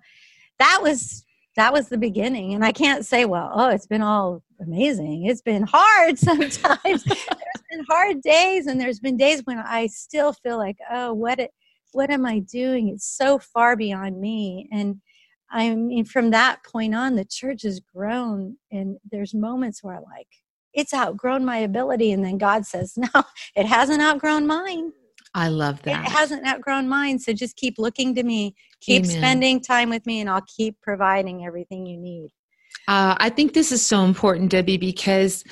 [0.59, 1.25] that was
[1.57, 2.55] that was the beginning.
[2.55, 5.27] And i can't say well oh it's been all amazing.
[5.27, 7.05] It's been hard sometimes.
[7.05, 11.39] There's been hard days and there's been days when i still feel like oh what
[11.39, 11.51] it,
[11.93, 12.89] what am i doing?
[12.89, 14.69] It's so far beyond me.
[14.73, 15.01] And
[15.51, 19.99] i mean from that point on the church has grown and there's moments where i
[19.99, 20.29] like
[20.75, 22.13] it's outgrown my ability.
[22.13, 23.23] And then God says, no,
[23.55, 24.93] it hasn't outgrown mine.
[25.35, 26.05] I love that.
[26.05, 27.19] It hasn't outgrown mine.
[27.19, 29.17] So just keep looking to me, keep Amen.
[29.17, 32.31] spending time with me, and I'll keep providing everything you need.
[32.87, 35.45] Uh, I think this is so important, Debbie, because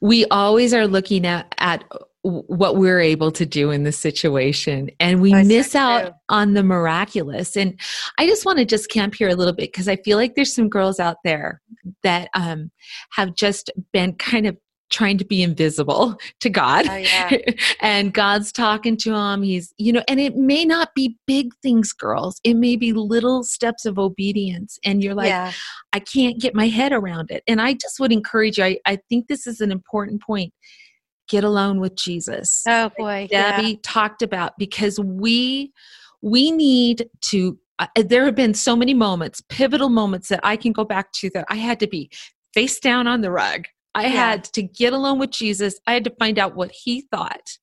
[0.00, 1.84] we always are looking at, at
[2.22, 6.62] what we're able to do in the situation and we I miss out on the
[6.62, 7.56] miraculous.
[7.56, 7.78] And
[8.16, 10.54] i just want to just camp here a little bit because i feel like there's
[10.54, 11.60] some girls out there
[12.04, 12.70] that um,
[13.10, 14.56] have just been kind of
[14.92, 16.86] trying to be invisible to God.
[16.88, 17.36] Oh, yeah.
[17.80, 19.42] and God's talking to him.
[19.42, 22.40] He's, you know, and it may not be big things, girls.
[22.44, 24.78] It may be little steps of obedience.
[24.84, 25.52] And you're like, yeah.
[25.92, 27.42] I can't get my head around it.
[27.48, 30.52] And I just would encourage you, I, I think this is an important point.
[31.28, 32.62] Get alone with Jesus.
[32.68, 33.26] Oh boy.
[33.30, 33.76] Debbie yeah.
[33.82, 35.72] talked about because we
[36.20, 40.72] we need to uh, there have been so many moments, pivotal moments that I can
[40.72, 42.10] go back to that I had to be
[42.52, 43.64] face down on the rug
[43.94, 44.08] I yeah.
[44.10, 45.78] had to get alone with Jesus.
[45.86, 47.58] I had to find out what he thought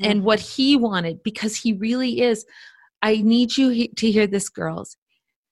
[0.00, 0.10] mm-hmm.
[0.10, 2.44] and what he wanted because he really is.
[3.02, 4.96] I need you to hear this, girls.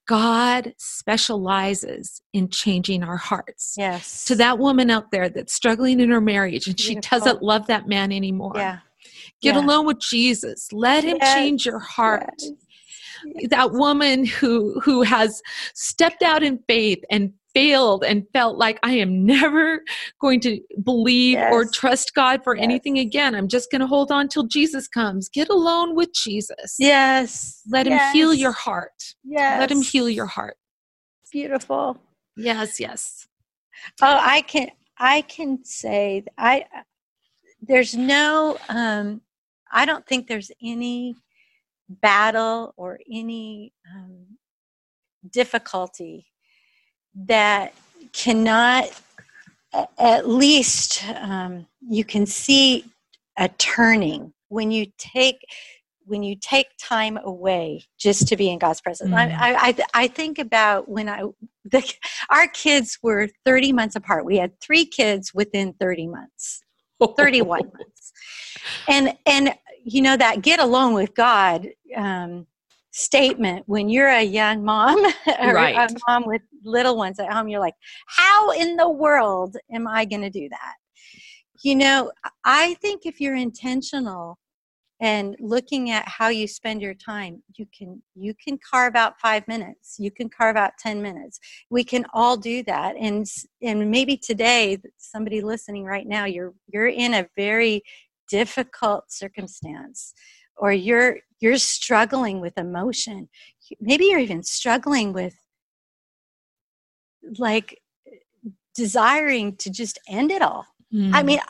[0.06, 3.74] God specializes in changing our hearts.
[3.76, 4.24] Yes.
[4.24, 7.02] To that woman out there that's struggling in her marriage and Beautiful.
[7.02, 8.54] she doesn't love that man anymore.
[8.56, 8.78] Yeah.
[9.42, 9.60] Get yeah.
[9.60, 10.72] alone with Jesus.
[10.72, 11.34] Let him yes.
[11.34, 12.34] change your heart.
[12.38, 13.50] Yes.
[13.50, 15.42] That woman who who has
[15.74, 19.82] stepped out in faith and failed and felt like I am never
[20.20, 21.52] going to believe yes.
[21.52, 22.62] or trust God for yes.
[22.62, 23.34] anything again.
[23.34, 25.28] I'm just going to hold on till Jesus comes.
[25.28, 26.76] Get alone with Jesus.
[26.78, 27.62] Yes.
[27.68, 28.12] Let yes.
[28.12, 29.14] him heal your heart.
[29.24, 29.58] Yes.
[29.58, 30.56] Let him heal your heart.
[31.32, 31.98] Beautiful.
[32.36, 33.26] Yes, yes.
[34.00, 36.64] Oh, I can I can say I
[37.60, 39.20] there's no um
[39.72, 41.16] I don't think there's any
[41.88, 44.26] battle or any um,
[45.30, 46.26] difficulty
[47.26, 47.74] that
[48.12, 48.90] cannot
[49.98, 52.84] at least um, you can see
[53.36, 55.44] a turning when you take
[56.08, 59.10] when you take time away just to be in God's presence.
[59.10, 59.36] Mm.
[59.38, 61.22] I, I, I think about when I
[61.66, 61.94] the,
[62.30, 64.24] our kids were 30 months apart.
[64.24, 66.62] We had three kids within 30 months,
[67.16, 68.12] 31 months,
[68.88, 69.54] and and
[69.84, 72.46] you know that get alone with God um,
[72.98, 75.04] statement when you're a young mom
[75.40, 75.90] or right.
[75.90, 77.48] a mom with little ones at home.
[77.48, 77.76] You're like,
[78.08, 80.74] how in the world am I going to do that?
[81.62, 82.10] You know,
[82.44, 84.38] I think if you're intentional
[85.00, 89.46] and looking at how you spend your time you can you can carve out 5
[89.46, 91.38] minutes you can carve out 10 minutes
[91.70, 93.24] we can all do that and
[93.62, 97.80] and maybe today somebody listening right now you're you're in a very
[98.28, 100.14] difficult circumstance
[100.58, 103.28] or you're you're struggling with emotion
[103.80, 105.34] maybe you're even struggling with
[107.38, 107.80] like
[108.74, 111.10] desiring to just end it all mm.
[111.14, 111.40] i mean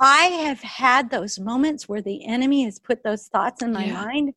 [0.00, 4.04] i have had those moments where the enemy has put those thoughts in my yeah.
[4.04, 4.32] mind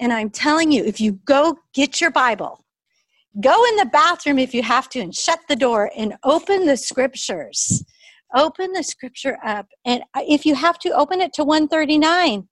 [0.00, 2.64] and i'm telling you if you go get your bible
[3.40, 6.76] go in the bathroom if you have to and shut the door and open the
[6.76, 7.84] scriptures
[8.34, 12.48] open the scripture up and if you have to open it to 139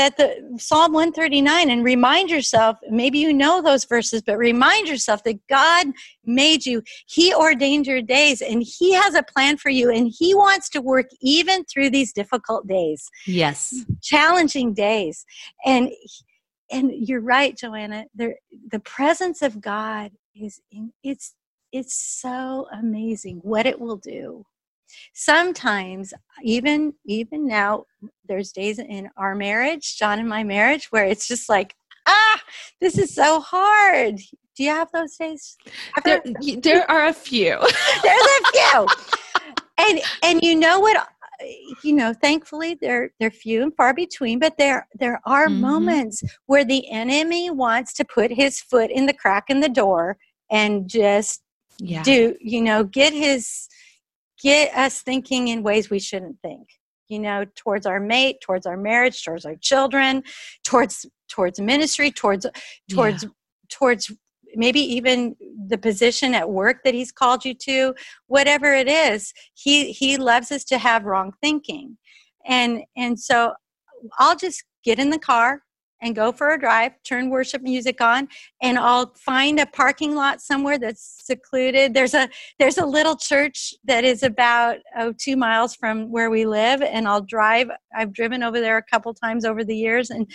[0.00, 5.22] that the psalm 139 and remind yourself maybe you know those verses but remind yourself
[5.24, 5.88] that god
[6.24, 6.82] made you.
[7.06, 10.80] He ordained your days and he has a plan for you and he wants to
[10.80, 13.10] work even through these difficult days.
[13.26, 13.74] Yes.
[14.02, 15.24] Challenging days.
[15.66, 15.90] And
[16.72, 18.36] and you're right joanna there
[18.70, 21.34] the presence of god is in, it's
[21.72, 24.44] it's so amazing what it will do
[25.12, 26.12] sometimes
[26.42, 27.84] even even now
[28.26, 31.74] there's days in our marriage john and my marriage where it's just like
[32.06, 32.42] ah
[32.80, 34.16] this is so hard
[34.56, 35.56] do you have those days
[36.04, 36.22] there,
[36.58, 37.58] there are a few
[38.02, 38.86] there's a few
[39.78, 41.08] and and you know what
[41.82, 45.60] you know thankfully they're they're few and far between but there there are mm-hmm.
[45.60, 50.16] moments where the enemy wants to put his foot in the crack in the door
[50.50, 51.42] and just
[51.78, 52.02] yeah.
[52.02, 53.68] do you know get his
[54.42, 56.68] get us thinking in ways we shouldn't think
[57.08, 60.22] you know towards our mate towards our marriage towards our children
[60.64, 62.46] towards towards ministry towards
[62.88, 63.30] towards yeah.
[63.68, 64.12] towards
[64.54, 65.36] maybe even
[65.68, 67.94] the position at work that he's called you to
[68.26, 71.96] whatever it is he he loves us to have wrong thinking
[72.46, 73.52] and and so
[74.18, 75.62] i'll just get in the car
[76.02, 78.28] and go for a drive, turn worship music on,
[78.62, 81.94] and I'll find a parking lot somewhere that's secluded.
[81.94, 82.28] There's a
[82.58, 87.06] there's a little church that is about oh two miles from where we live, and
[87.06, 87.68] I'll drive.
[87.96, 90.30] I've driven over there a couple times over the years, and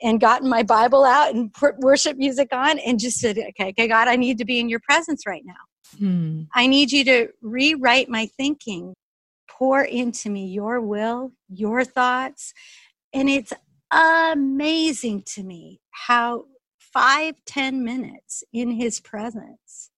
[0.00, 3.88] and gotten my Bible out and put worship music on, and just said, okay, okay,
[3.88, 5.98] God, I need to be in your presence right now.
[5.98, 6.42] Hmm.
[6.54, 8.94] I need you to rewrite my thinking,
[9.50, 12.52] pour into me your will, your thoughts,
[13.12, 13.52] and it's
[13.90, 16.44] amazing to me how
[16.78, 19.90] five ten minutes in his presence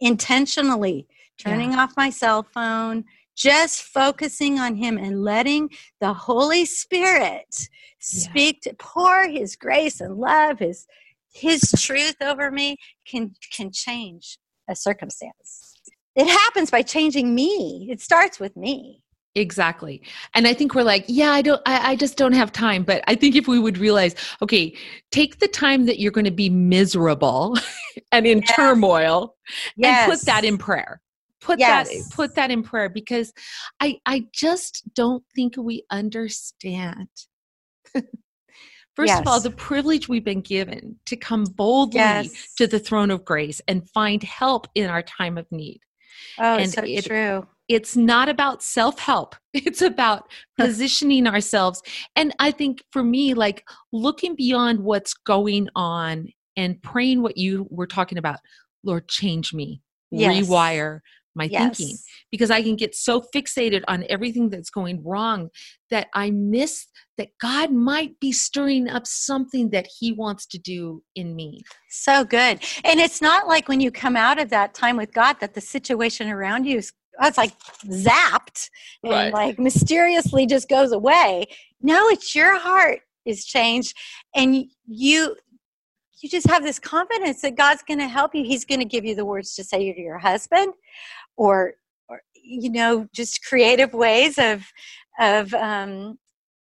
[0.00, 1.06] intentionally
[1.38, 1.80] turning yeah.
[1.80, 3.04] off my cell phone
[3.36, 5.68] just focusing on him and letting
[6.00, 7.68] the holy spirit
[7.98, 8.72] speak yeah.
[8.72, 10.86] to pour his grace and love his
[11.32, 12.76] his truth over me
[13.06, 14.38] can can change
[14.68, 15.74] a circumstance
[16.14, 19.03] it happens by changing me it starts with me
[19.36, 20.00] Exactly.
[20.34, 22.84] And I think we're like, yeah, I don't, I, I, just don't have time.
[22.84, 24.76] But I think if we would realize, okay,
[25.10, 27.58] take the time that you're going to be miserable
[28.12, 28.54] and in yes.
[28.54, 29.34] turmoil
[29.76, 30.08] yes.
[30.08, 31.00] and put that in prayer.
[31.40, 31.88] Put yes.
[31.88, 33.32] that, put that in prayer because
[33.80, 37.08] I, I just don't think we understand.
[37.92, 39.20] First yes.
[39.20, 42.54] of all, the privilege we've been given to come boldly yes.
[42.56, 45.80] to the throne of grace and find help in our time of need.
[46.38, 49.36] Oh, and so it, true it's not about self help.
[49.54, 51.80] It's about positioning ourselves.
[52.16, 57.66] And I think for me, like looking beyond what's going on and praying what you
[57.70, 58.40] were talking about,
[58.82, 60.46] Lord, change me, yes.
[60.46, 61.00] rewire,
[61.34, 61.78] my Yes.
[61.78, 61.96] thinking
[62.30, 65.50] because I can get so fixated on everything that's going wrong
[65.90, 66.86] that I miss
[67.16, 71.62] that God might be stirring up something that He wants to do in me.
[71.90, 72.62] So good.
[72.84, 75.60] And it's not like when you come out of that time with God that the
[75.60, 76.92] situation around you is
[77.22, 78.70] it's like zapped
[79.02, 79.32] and Right.
[79.32, 81.46] like mysteriously just goes away.
[81.80, 83.96] No, it's your heart is changed
[84.34, 85.36] and you
[86.20, 88.44] you just have this confidence that God's going to help you.
[88.44, 90.72] He's going to give you the words to say to your husband
[91.36, 91.74] or
[92.08, 94.64] or you know just creative ways of
[95.18, 96.18] of um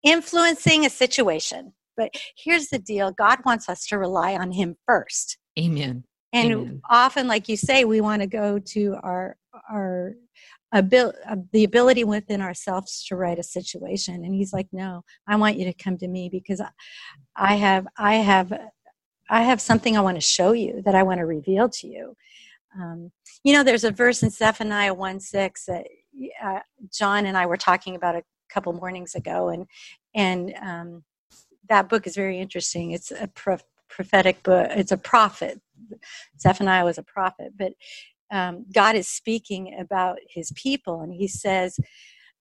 [0.02, 1.72] influencing a situation.
[1.96, 5.38] But here's the deal God wants us to rely on Him first.
[5.58, 6.04] Amen.
[6.34, 6.82] And Amen.
[6.90, 9.36] often, like you say, we want to go to our,
[9.70, 10.14] our,
[10.74, 14.24] abil- uh, the ability within ourselves to write a situation.
[14.24, 16.70] And he's like no i want you to come to me because I-
[17.36, 18.52] i have i have
[19.30, 22.16] i have something i want to show you that i want to reveal to you.
[22.76, 23.12] Um,
[23.44, 25.86] you know there's a verse in zephaniah 1 6 that
[26.42, 26.60] uh,
[26.92, 29.66] john and i were talking about a couple mornings ago and
[30.14, 31.04] and um,
[31.68, 32.92] that book is very interesting.
[32.92, 33.58] It's a pro-
[33.88, 35.60] prophetic book it's a prophet
[36.40, 37.72] zephaniah was a prophet but
[38.30, 41.78] um, God is speaking about his people, and he says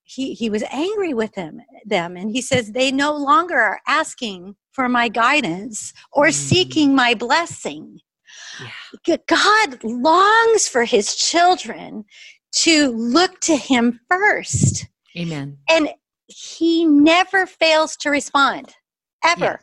[0.04, 4.56] he, he was angry with them, them, and he says they no longer are asking
[4.72, 6.34] for my guidance or Mm.
[6.34, 8.00] seeking my blessing.
[9.08, 9.18] Yeah.
[9.28, 12.06] God longs for his children
[12.54, 14.88] to look to him first,
[15.18, 15.58] Amen.
[15.70, 15.90] and
[16.28, 18.74] he never fails to respond,
[19.24, 19.62] ever.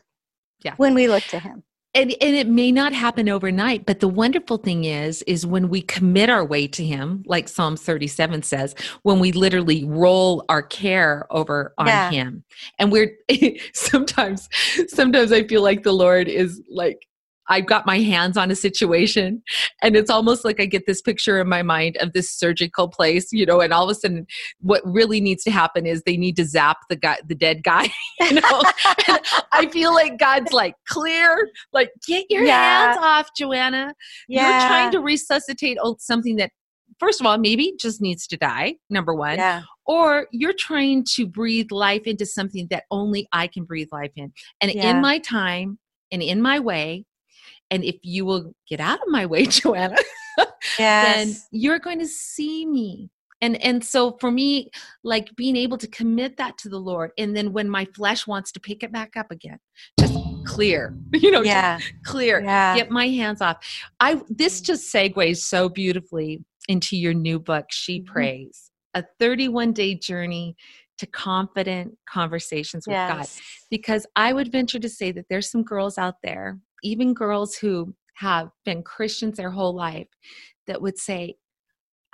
[0.63, 0.75] Yeah.
[0.77, 1.63] When we look to him.
[1.93, 5.81] And and it may not happen overnight but the wonderful thing is is when we
[5.81, 11.27] commit our way to him like psalm 37 says when we literally roll our care
[11.31, 12.11] over on Yeah.
[12.11, 12.43] him
[12.79, 13.17] and we're
[13.73, 14.47] sometimes
[14.87, 17.07] sometimes i feel like the lord is like
[17.51, 19.43] I've got my hands on a situation,
[19.83, 23.31] and it's almost like I get this picture in my mind of this surgical place,
[23.31, 24.25] you know, and all of a sudden,
[24.61, 27.89] what really needs to happen is they need to zap the guy, the dead guy,
[28.21, 28.61] you know.
[29.51, 32.85] I feel like God's like clear, like get your Yeah.
[32.93, 33.93] hands off, Joanna.
[34.27, 36.51] You're trying to resuscitate something that,
[36.99, 38.75] first of all, maybe just needs to die.
[38.89, 39.63] Number one, yeah.
[39.85, 44.31] or you're trying to breathe life into something that only I can breathe life in.
[44.61, 44.91] And Yeah.
[44.91, 45.79] in my time
[46.11, 47.05] and in my way,
[47.71, 49.95] and if you will get out of my way, Joanna,
[51.01, 53.09] then you're going to see me.
[53.43, 54.69] And and so for me,
[55.03, 58.51] like being able to commit that to the Lord, and then when my flesh wants
[58.51, 59.57] to pick it back up again,
[59.99, 60.13] just
[60.45, 61.79] clear, you know, yeah.
[62.05, 62.75] clear Yeah.
[62.75, 63.57] get my hands off
[63.99, 68.05] i this just segues so beautifully into your new book she Mhm.
[68.05, 70.55] prays a 31 day journey
[70.97, 73.25] to confident conversations with god
[73.69, 77.93] because i would venture to say that there's some girls out there even girls who
[78.15, 80.07] have been christians their whole life
[80.67, 81.35] that would say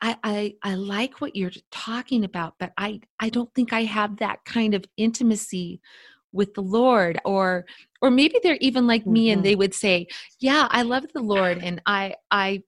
[0.01, 4.17] I, I I like what you're talking about, but I I don't think I have
[4.17, 5.81] that kind of intimacy
[6.31, 7.65] with the Lord, or
[8.01, 9.59] or maybe they're even like me, and they mm-hmm.
[9.59, 10.07] would say,
[10.39, 12.63] "Yeah, I love the Lord, and I I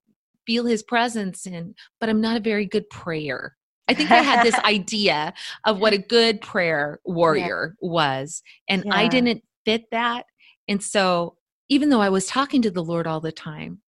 [0.45, 3.55] feel His presence, and but I'm not a very good prayer."
[3.87, 5.33] I think I had this idea
[5.65, 10.25] of what a good prayer warrior was, and I didn't fit that,
[10.67, 11.35] and so
[11.69, 13.81] even though I was talking to the Lord all the time,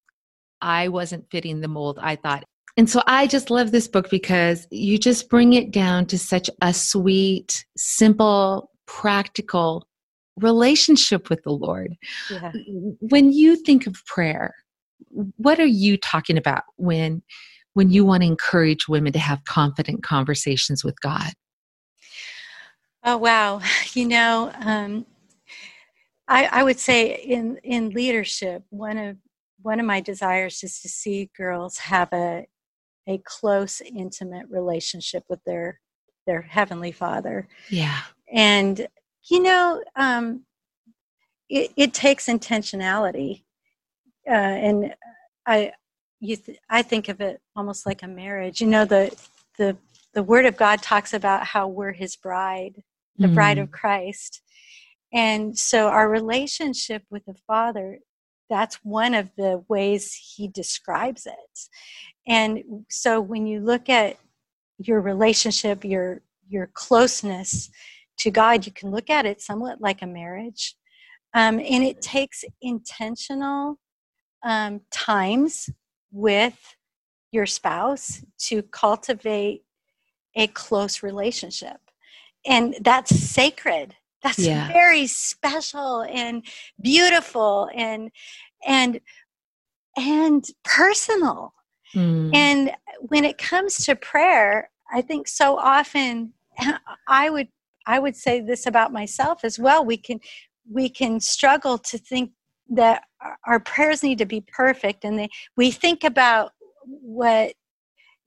[0.62, 2.00] I wasn't fitting the mold.
[2.02, 2.44] I thought.
[2.78, 6.50] And so I just love this book because you just bring it down to such
[6.62, 9.88] a sweet, simple, practical
[10.38, 11.96] relationship with the Lord.
[12.30, 12.52] Yeah.
[13.00, 14.56] When you think of prayer,
[15.38, 17.22] what are you talking about when
[17.74, 21.32] when you want to encourage women to have confident conversations with God?
[23.04, 23.62] Oh wow!
[23.94, 25.06] You know, um,
[26.32, 29.18] I, I would say in in leadership, one of
[29.62, 32.48] one of my desires is to see girls have a
[33.08, 35.80] a close, intimate relationship with their
[36.26, 38.00] their heavenly Father, Yeah.
[38.32, 38.88] and
[39.30, 40.46] you know, um,
[41.50, 43.44] it, it takes intentionality,
[44.28, 44.32] uh,
[44.68, 44.96] and
[45.46, 45.74] I
[46.22, 48.62] you th- I think of it almost like a marriage.
[48.62, 49.14] You know, the
[49.58, 49.76] the
[50.14, 52.82] the Word of God talks about how we're His bride
[53.18, 53.64] the bride Mm.
[53.64, 54.42] of Christ.
[55.14, 58.00] And so our relationship with the Father,
[58.50, 61.60] that's one of the ways he describes it.
[62.28, 64.18] And so when you look at
[64.78, 67.70] your relationship, your your closeness
[68.18, 70.76] to God, you can look at it somewhat like a marriage.
[71.34, 73.80] Um, and it takes intentional
[74.44, 75.70] um, times
[76.12, 76.76] with
[77.32, 79.64] your spouse to cultivate
[80.36, 81.80] a close relationship
[82.46, 84.68] and that's sacred that's Yeah.
[84.68, 86.44] very special and
[86.82, 88.12] beautiful and
[88.66, 89.00] and
[89.98, 91.54] and personal
[91.96, 92.34] Mm.
[92.34, 96.34] And when it comes to prayer, I think so often
[97.08, 97.48] I would
[97.88, 99.84] I would say this about myself as well.
[99.84, 100.20] We can
[100.70, 102.32] we can struggle to think
[102.70, 103.04] that
[103.46, 106.54] our prayers need to be perfect and they, we think about
[106.84, 107.54] what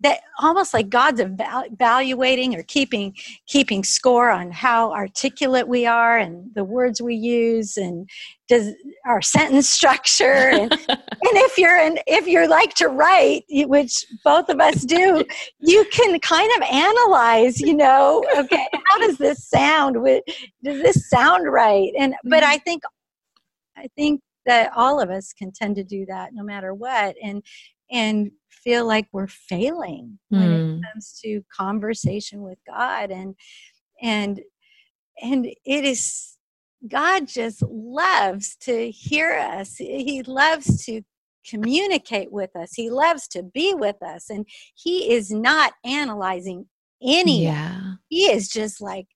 [0.04, 3.14] that almost like God's evaluating or keeping
[3.46, 8.08] keeping score on how articulate we are and the words we use and
[8.46, 8.74] does
[9.06, 10.24] our sentence structure.
[10.24, 15.24] And, and if you're and if you're like to write which both of us do
[15.60, 19.96] you can kind of analyze you know okay how does this sound
[20.62, 21.92] does this sound right?
[21.98, 22.52] And but mm-hmm.
[22.52, 22.82] I think
[23.76, 27.16] I think that all of us can tend to do that no matter what.
[27.22, 27.42] And
[27.90, 28.30] and
[28.64, 30.38] feel like we're failing mm.
[30.40, 30.80] when it hmm.
[30.92, 33.34] comes to conversation with God and
[34.02, 34.40] and
[35.22, 36.36] and it is
[36.88, 39.76] God just loves to hear us.
[39.76, 41.02] He loves to
[41.48, 42.74] communicate with us.
[42.74, 46.66] He loves to be with us and he is not analyzing
[47.02, 47.44] any.
[47.44, 47.94] Yeah.
[48.08, 49.06] He is just like,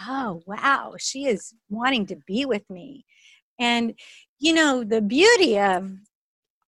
[0.00, 3.04] "Oh, wow, she is wanting to be with me."
[3.58, 3.94] And
[4.38, 5.92] you know, the beauty of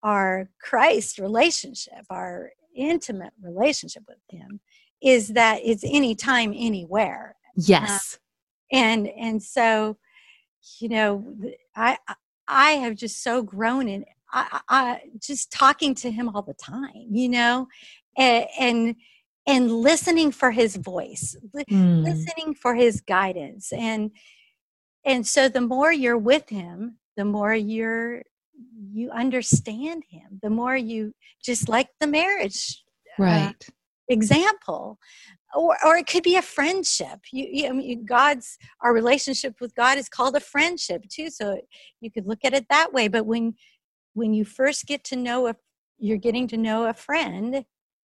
[0.04, 4.60] our Christ relationship, our intimate relationship with Him,
[5.02, 7.34] is that it's anytime, anywhere.
[7.56, 8.18] Yes.
[8.72, 9.96] Uh, and and so,
[10.80, 11.34] you know,
[11.74, 11.98] I
[12.46, 17.06] I have just so grown in I, I just talking to Him all the time,
[17.10, 17.68] you know,
[18.16, 18.96] and and,
[19.46, 22.02] and listening for His voice, mm.
[22.02, 24.10] listening for His guidance, and
[25.04, 28.22] and so the more you're with Him, the more you're
[28.92, 32.84] you understand him the more you just like the marriage
[33.18, 33.64] uh, right.
[33.68, 33.72] uh,
[34.08, 34.98] example.
[35.56, 37.20] Or, or it could be a friendship.
[37.32, 41.60] You, you, I mean, god's our relationship with god is called a friendship too so
[42.00, 43.06] you could look at it that way.
[43.08, 43.54] But when
[44.14, 45.54] when you first get to know a
[45.98, 47.64] you're getting to know a friend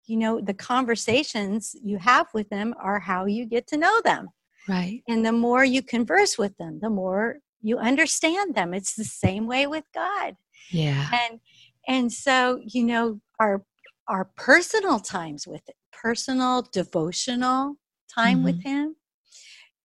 [0.06, 4.28] you know the conversations you have with them are how you get to know them.
[4.68, 5.02] Right.
[5.06, 9.46] And the more you converse with them the more you understand them it's the same
[9.46, 10.36] way with god
[10.70, 11.40] yeah and
[11.88, 13.64] and so you know our
[14.08, 17.76] our personal times with it personal devotional
[18.14, 18.44] time mm-hmm.
[18.44, 18.96] with him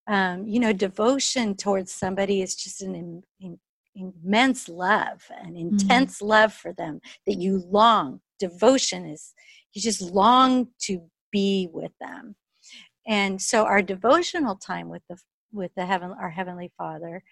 [0.08, 3.58] um, you know devotion towards somebody is just an in, in,
[3.96, 5.68] immense love an mm-hmm.
[5.70, 6.28] intense mm-hmm.
[6.28, 9.34] love for them that you long devotion is
[9.74, 11.02] you just long to
[11.32, 12.36] be with them
[13.08, 15.18] and so our devotional time with the
[15.52, 17.24] with the heaven our heavenly father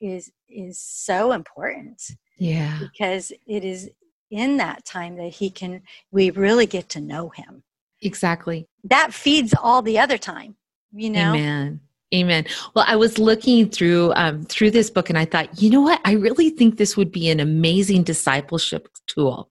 [0.00, 2.02] is is so important
[2.38, 2.78] yeah.
[2.80, 3.90] because it is
[4.30, 7.62] in that time that he can we really get to know him.
[8.02, 8.68] Exactly.
[8.84, 10.56] That feeds all the other time
[10.96, 11.34] you know?
[11.34, 11.80] Amen.
[12.14, 12.46] Amen.
[12.74, 16.00] Well i was looking through um, through this book and i thought you know what?
[16.04, 19.50] I really think this would be an amazing discipleship tool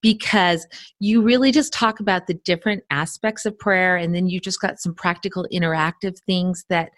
[0.00, 0.66] because
[1.00, 4.78] you really just talk about the different aspects of prayer and then you just got
[4.78, 6.92] some practical interactive things that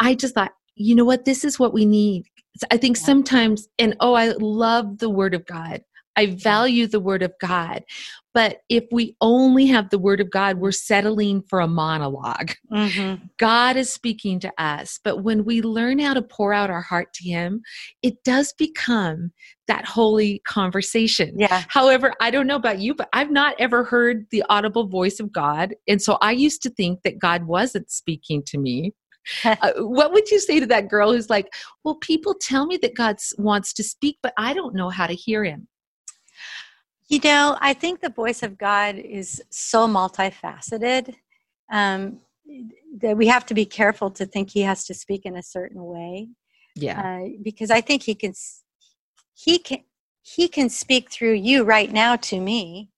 [0.00, 1.24] i just thought you know what?
[1.24, 2.24] This is what we need.
[2.70, 5.82] I think sometimes and oh i love the word of god.
[6.16, 7.84] I value the word of god.
[8.34, 13.24] But if we only have the word of god we're settling for a monolog mm-hmm.
[13.38, 14.98] god is speaking to us.
[15.04, 17.62] But when we learn how to pour out our heart to him
[18.02, 19.32] it does become
[19.68, 21.38] that holy conversation.
[21.38, 21.62] Yeah.
[21.68, 25.32] However i don't know about you but i've not ever heard the audible voice of
[25.32, 25.74] god.
[25.86, 28.94] And so i used to think that god wasn't speaking to me
[29.44, 31.52] uh, what would you say to that girl who's like,
[31.84, 35.14] well, people tell me that God wants to speak, but I don't know how to
[35.14, 35.68] hear him?
[37.08, 41.14] You know, I think the voice of God is so multifaceted
[41.72, 42.20] um,
[43.00, 45.82] that we have to be careful to think he has to speak in a certain
[45.82, 46.28] way.
[46.74, 47.00] Yeah.
[47.00, 48.34] Uh, because I think he can,
[49.34, 49.78] he can,
[50.22, 52.90] he can speak through you right now to me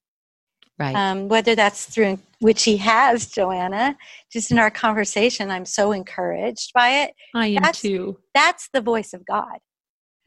[0.80, 0.96] Right.
[0.96, 3.96] Um, whether that's through, which he has, Joanna,
[4.32, 7.14] just in our conversation, I'm so encouraged by it.
[7.34, 8.18] I am that's, too.
[8.34, 9.58] That's the voice of God.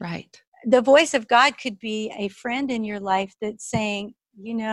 [0.00, 0.40] Right.
[0.64, 4.72] The voice of God could be a friend in your life that's saying, you know,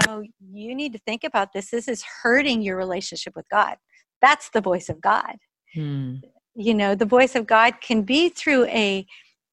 [0.51, 1.71] you need to think about this.
[1.71, 3.75] This is hurting your relationship with God.
[4.21, 5.35] That's the voice of God.
[5.73, 6.15] Hmm.
[6.55, 9.05] You know, the voice of God can be through a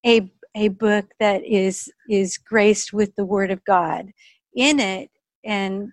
[0.04, 4.10] a a book that is is graced with the word of God
[4.54, 5.10] in it
[5.44, 5.90] and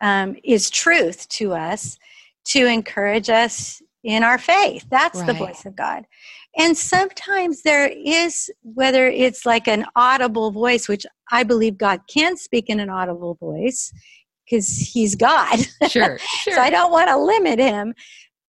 [0.00, 1.98] um, is truth to us
[2.46, 4.86] to encourage us in our faith.
[4.90, 5.26] That's right.
[5.26, 6.04] the voice of God.
[6.58, 12.36] And sometimes there is, whether it's like an audible voice, which I believe God can
[12.36, 13.92] speak in an audible voice
[14.44, 15.60] because He's God.
[15.88, 16.54] Sure, sure.
[16.54, 17.94] so I don't want to limit Him.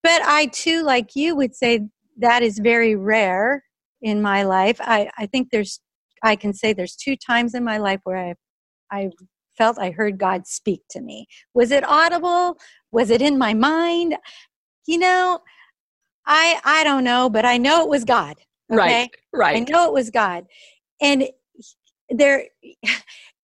[0.04, 1.88] But I too, like you, would say
[2.18, 3.64] that is very rare
[4.02, 4.78] in my life.
[4.82, 5.80] I, I think there's,
[6.24, 8.34] I can say there's two times in my life where I,
[8.90, 9.14] I've
[9.58, 11.28] felt I heard God speak to me.
[11.54, 12.58] Was it audible?
[12.92, 14.18] Was it in my mind?
[14.88, 15.40] You know,
[16.26, 18.38] I I don't know, but I know it was God.
[18.72, 18.78] Okay?
[18.78, 19.10] Right.
[19.34, 19.56] Right.
[19.58, 20.46] I know it was God.
[21.02, 21.28] And
[22.10, 22.46] there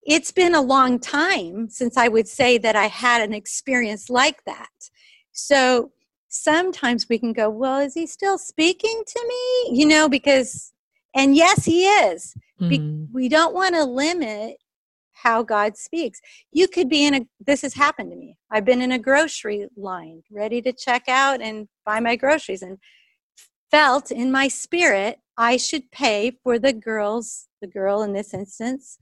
[0.08, 4.46] it's been a long time since I would say that I had an experience like
[4.46, 4.90] that.
[5.34, 5.92] So
[6.30, 9.78] sometimes we can go, well, is he still speaking to me?
[9.78, 10.72] You know, because,
[11.14, 12.34] and yes, he is.
[12.62, 13.08] Mm.
[13.14, 14.58] We don't want to limit
[15.24, 16.20] how God speaks.
[16.52, 18.38] You could be in a, this has happened to me.
[18.52, 22.78] I've been in a grocery line, ready to check out and buy my groceries, and
[23.72, 28.98] felt in my spirit I should pay for the girls, the girl in this instance,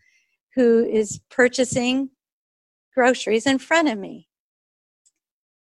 [0.55, 2.09] who is purchasing
[2.93, 4.27] groceries in front of me.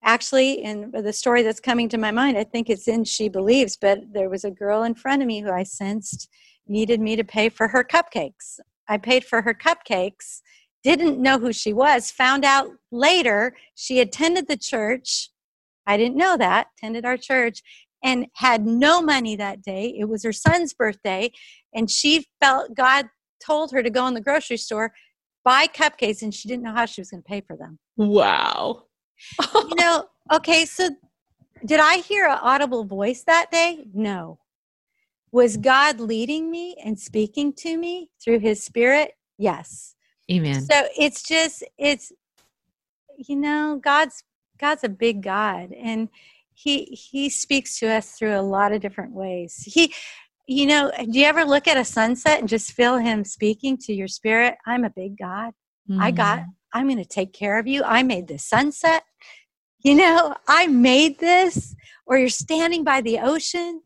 [0.05, 3.77] Actually, in the story that's coming to my mind, I think it's in She Believes,
[3.77, 6.29] but there was a girl in front of me who I sensed
[6.67, 8.59] needed me to pay for her cupcakes.
[8.89, 10.41] I paid for her cupcakes,
[10.83, 15.31] didn't know who she was, found out later she attended the church.
[15.87, 17.63] I didn't know that, attended our church,
[18.03, 19.95] and had no money that day.
[19.99, 21.31] It was her son's birthday,
[21.75, 23.09] and she felt God
[23.45, 24.93] told her to go in the grocery store,
[25.45, 27.79] buy cupcakes, and she didn't know how she was going to pay for them.
[27.97, 28.85] Wow.
[29.55, 30.91] you know, okay, so
[31.65, 33.87] did I hear an audible voice that day?
[33.95, 34.39] No.
[35.33, 39.13] Was God leading me and speaking to me through his spirit?
[39.39, 39.95] Yes.
[40.31, 40.63] Amen.
[40.63, 42.13] So it's just it's
[43.17, 44.23] you know, God's
[44.59, 46.09] God's a big God and
[46.53, 49.63] he he speaks to us through a lot of different ways.
[49.67, 49.95] He
[50.47, 53.93] you know, do you ever look at a sunset and just feel him speaking to
[53.93, 54.57] your spirit?
[54.67, 55.53] I'm a big God.
[55.91, 56.01] Mm.
[56.01, 56.51] I got mm-hmm.
[56.73, 57.83] I'm going to take care of you.
[57.85, 59.05] I made the sunset.
[59.81, 61.75] You know, I made this.
[62.07, 63.83] Or you're standing by the ocean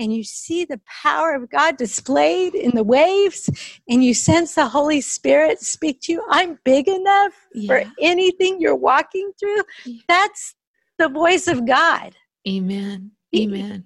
[0.00, 3.50] and you see the power of God displayed in the waves
[3.88, 6.24] and you sense the Holy Spirit speak to you.
[6.30, 7.66] I'm big enough yeah.
[7.68, 9.62] for anything you're walking through.
[9.84, 10.00] Yeah.
[10.08, 10.54] That's
[10.98, 12.16] the voice of God.
[12.48, 13.10] Amen.
[13.36, 13.84] Amen.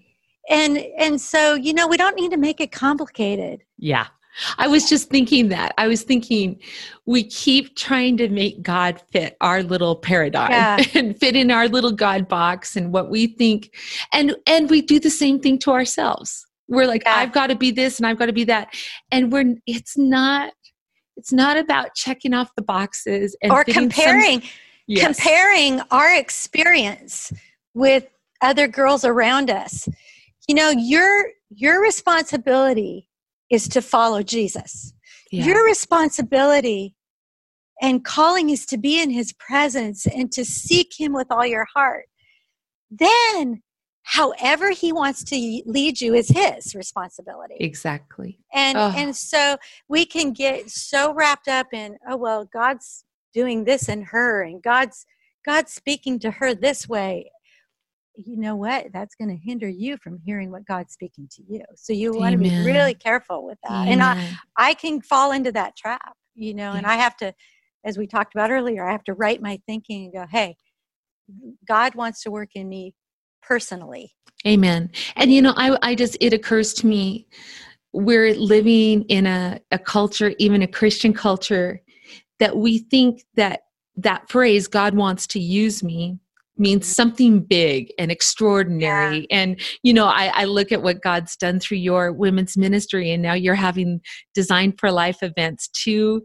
[0.48, 3.64] And and so, you know, we don't need to make it complicated.
[3.76, 4.06] Yeah.
[4.58, 5.74] I was just thinking that.
[5.78, 6.60] I was thinking
[7.06, 10.84] we keep trying to make God fit our little paradigm yeah.
[10.94, 13.74] and fit in our little God box and what we think
[14.12, 16.46] and and we do the same thing to ourselves.
[16.68, 17.16] We're like yeah.
[17.16, 18.74] I've got to be this and I've got to be that.
[19.12, 20.52] And we're it's not
[21.16, 24.50] it's not about checking off the boxes and or comparing some,
[24.86, 25.06] yes.
[25.06, 27.32] comparing our experience
[27.74, 28.06] with
[28.40, 29.88] other girls around us.
[30.48, 33.08] You know, your your responsibility
[33.50, 34.92] is to follow Jesus.
[35.30, 35.46] Yeah.
[35.46, 36.94] Your responsibility
[37.82, 41.66] and calling is to be in his presence and to seek him with all your
[41.74, 42.06] heart.
[42.90, 43.62] Then,
[44.02, 47.56] however he wants to lead you is his responsibility.
[47.58, 48.38] Exactly.
[48.52, 48.92] And oh.
[48.96, 49.56] and so
[49.88, 54.62] we can get so wrapped up in, oh well, God's doing this in her and
[54.62, 55.04] God's
[55.44, 57.30] God's speaking to her this way
[58.16, 58.86] you know what?
[58.92, 61.62] That's going to hinder you from hearing what god's speaking to you.
[61.74, 63.72] So you want to be really careful with that.
[63.72, 63.92] Amen.
[63.92, 66.78] and i i can fall into that trap you know yeah.
[66.78, 67.34] and i have to
[67.84, 70.56] as we talked about earlier i have to write my thinking and go hey
[71.66, 72.94] god wants to work in me
[73.42, 74.12] personally.
[74.46, 74.90] Amen.
[75.16, 77.26] And you know i i just it occurs to me
[77.92, 81.80] we're living in a, a culture even a christian culture
[82.40, 83.62] that we think that
[83.96, 86.18] that phrase god wants to use me
[86.56, 86.92] means mm-hmm.
[86.92, 89.26] something big and extraordinary.
[89.30, 89.38] Yeah.
[89.38, 93.22] and you know I, I, look at what god's done through your women's ministry and
[93.22, 94.00] now you're having
[94.34, 96.22] design for life events too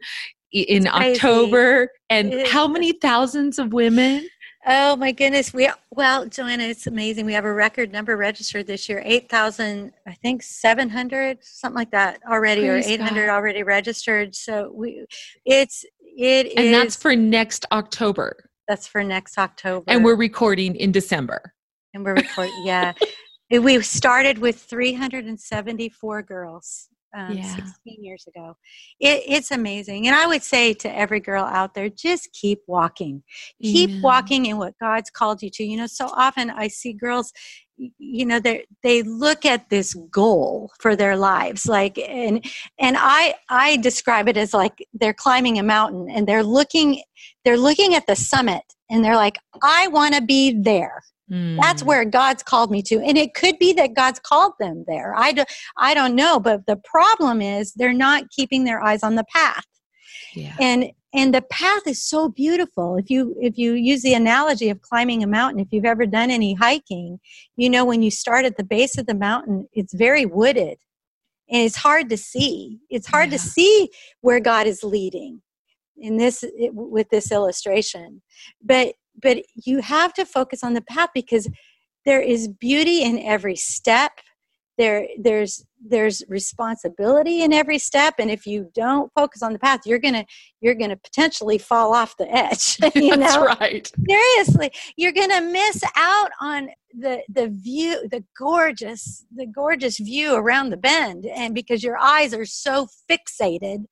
[0.52, 1.92] in october.
[2.10, 4.28] And how many thousands of women?
[4.66, 7.26] Oh my goodness we well joanna it's amazing.
[7.26, 12.20] We have a record number registered this year 8000 i think 700 something like that
[12.30, 13.34] already Praise or 800 God.
[13.34, 14.36] already registered.
[14.36, 15.06] So we
[15.46, 19.84] it's it and is, that's for next october that's for next October.
[19.88, 21.54] And we're recording in December.
[21.94, 22.94] And we're recording, yeah.
[23.52, 27.56] we started with 374 girls um, yeah.
[27.56, 28.56] 16 years ago.
[29.00, 30.06] It, it's amazing.
[30.06, 33.24] And I would say to every girl out there, just keep walking.
[33.60, 35.64] Keep walking in what God's called you to.
[35.64, 37.34] You know, so often I see girls
[37.98, 42.46] you know they they look at this goal for their lives like and
[42.78, 47.02] and i i describe it as like they're climbing a mountain and they're looking
[47.46, 51.02] they're looking at the summit and they're like i want to be there
[51.32, 51.58] mm.
[51.62, 55.16] that's where god's called me to and it could be that god's called them there
[55.16, 55.44] i do,
[55.78, 59.66] i don't know but the problem is they're not keeping their eyes on the path
[60.36, 60.56] yeah.
[60.60, 62.96] and and the path is so beautiful.
[62.96, 66.32] If you if you use the analogy of climbing a mountain if you've ever done
[66.32, 67.20] any hiking
[67.56, 70.78] you know when you start at the base of the mountain it's very wooded
[71.50, 72.80] and it's hard to see.
[72.90, 73.38] It's hard yeah.
[73.38, 73.90] to see
[74.22, 75.42] where god is leading
[75.98, 78.22] in this with this illustration.
[78.64, 81.48] But but you have to focus on the path because
[82.06, 84.12] there is beauty in every step
[84.80, 88.16] there there's there's responsibility in every step.
[88.18, 90.26] And if you don't focus on the path you're gonna
[90.62, 93.44] you're gonna potentially fall off the edge you That's know?
[93.46, 93.92] right.
[94.10, 100.70] seriously you're gonna miss out on the the view the gorgeous the gorgeous view around
[100.70, 101.26] the bend.
[101.26, 103.84] And because your eyes are so fixated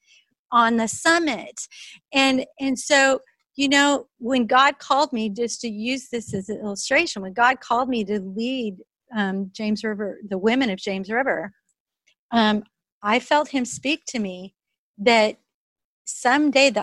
[0.51, 1.67] on the summit.
[2.13, 3.19] And and so
[3.57, 7.59] you know when god called me just to use this as an illustration when god
[7.59, 8.77] called me to lead
[9.16, 11.51] um, james river the women of james river
[12.32, 12.64] um,
[13.03, 14.53] i felt him speak to me
[14.97, 15.38] that
[16.05, 16.82] someday the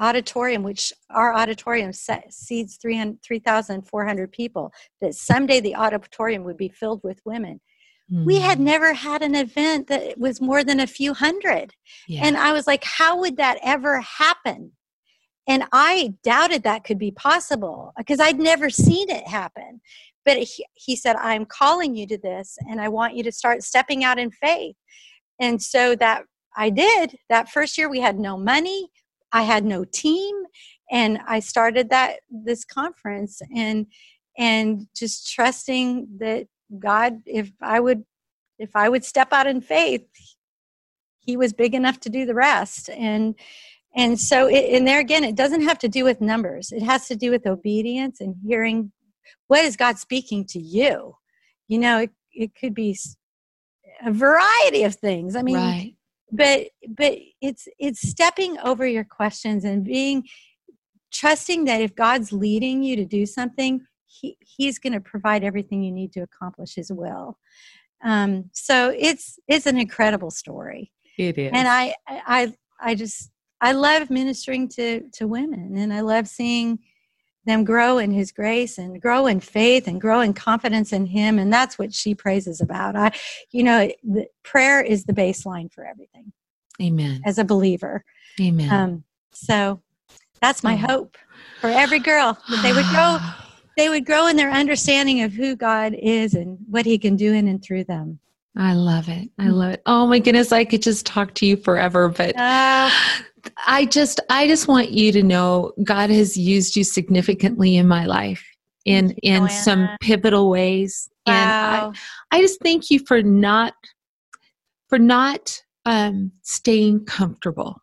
[0.00, 7.00] auditorium which our auditorium se- seats 3400 people that someday the auditorium would be filled
[7.04, 7.60] with women
[8.26, 8.62] we had Mm.
[8.64, 11.72] never had an event that was more than a few hundred
[12.06, 12.26] Yeah.
[12.26, 14.72] and I was like, how would that ever happen?
[15.48, 19.80] And I doubted that could be possible because I'd never seen it happen.
[20.24, 23.62] But he, he said, I'm calling you to this and I want you to start
[23.62, 24.76] stepping out in faith.
[25.40, 26.24] And so that
[26.56, 27.16] I did.
[27.28, 28.90] That first year, we had no money,
[29.32, 30.34] I had no team.
[30.90, 33.86] And I started that this conference and
[34.36, 36.46] and just trusting that
[36.78, 38.04] God, if I would
[38.58, 40.06] if I would step out in faith,
[41.24, 43.34] he was big enough to do the rest and
[43.96, 47.06] and so it, and there again it doesn't have to do with numbers it has
[47.08, 48.92] to do with obedience and hearing
[49.48, 51.14] what is god speaking to you
[51.68, 52.96] you know it, it could be
[54.04, 55.94] a variety of things i mean right.
[56.32, 60.24] but but it's it's stepping over your questions and being
[61.12, 65.82] trusting that if god's leading you to do something he, he's going to provide everything
[65.82, 67.38] you need to accomplish his will
[68.04, 71.50] um, so it's it's an incredible story It is.
[71.54, 76.78] and I, I i just i love ministering to to women and i love seeing
[77.46, 81.38] them grow in his grace and grow in faith and grow in confidence in him
[81.38, 83.10] and that's what she praises about i
[83.52, 86.32] you know the prayer is the baseline for everything
[86.82, 87.20] Amen.
[87.24, 88.04] as a believer
[88.40, 88.70] Amen.
[88.72, 89.80] um so
[90.40, 90.86] that's my Oh.
[90.86, 91.16] hope
[91.60, 93.18] for every girl that they would grow
[93.76, 97.32] they would grow in their understanding of who god is and what he can do
[97.32, 98.18] in and through them
[98.56, 99.30] I love it.
[99.36, 99.52] I Mm.
[99.54, 99.82] love it.
[99.84, 102.92] Oh my goodness, I could just talk to you forever, but Oh.
[103.66, 108.06] I just I just want you to know God has used you significantly in my
[108.06, 108.44] life
[108.84, 111.08] in you, in some pivotal ways.
[111.26, 111.92] And I, wow
[112.30, 113.74] I just thank you for not
[114.88, 117.80] for not um staying comfortable.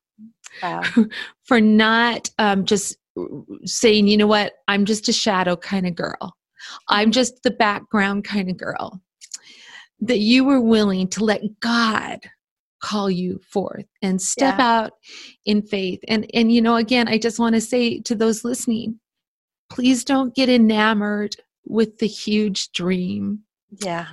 [0.62, 0.82] wow
[1.46, 2.98] For not um just
[3.66, 6.38] saying, you know what, I'm just a shadow kind of girl.
[6.88, 9.02] I'm just the background kind of girl.
[10.00, 12.20] That you were willing to let God
[12.82, 14.84] call you forth and step Yeah.
[14.84, 14.92] out
[15.46, 16.00] in faith.
[16.08, 19.00] And and you know, again, I just want to say to those listening,
[19.70, 23.42] please don't get enamored with the huge dream
[23.80, 24.08] yeah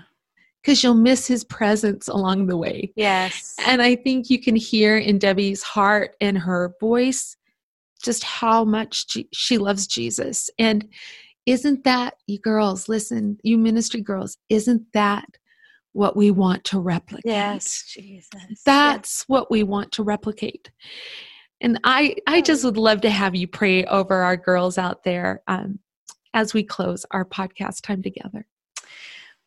[0.62, 2.92] because you'll miss his presence along the way.
[2.94, 7.36] yes And I think you can hear in Debbie's heart and her voice
[8.02, 10.50] just how much she loves Jesus.
[10.58, 10.88] And
[11.46, 15.24] isn't that, you girls, listen, you ministry girls, isn't that
[15.98, 17.26] what we want to replicate?
[17.26, 18.62] Yes, Jesus.
[18.64, 20.70] That's what we want to replicate.
[21.60, 25.42] And I, I just would love to have you pray over our girls out there
[25.48, 25.80] um,
[26.32, 28.46] as we close our podcast time together.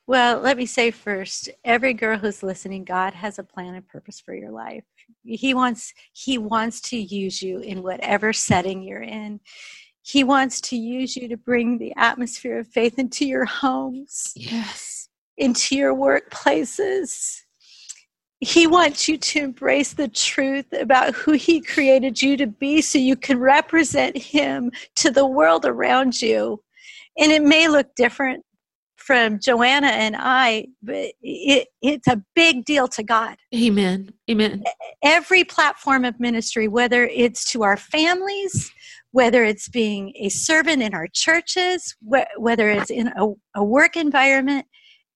[0.08, 4.20] Well, let me say first, every girl who's listening, God has a plan and purpose
[4.20, 4.84] for your life.
[5.24, 9.40] He wants he wants to use you in whatever setting you're in.
[10.02, 15.01] He wants to use you to bring the atmosphere of faith into your homes, Yes.
[15.38, 17.42] Into your workplaces.
[18.40, 22.98] He wants you to embrace the truth about who He created you to be so
[22.98, 26.62] you can represent Him to the world around you.
[27.18, 28.44] And it may look different
[29.02, 33.36] from Joanna and I, but it, it's a big deal to God.
[33.54, 34.14] Amen.
[34.30, 34.64] Amen.
[35.04, 38.72] Every platform of ministry, whether it's to our families,
[39.12, 43.98] whether it's being a servant in our churches, wh- whether it's in a, a work
[43.98, 44.66] environment,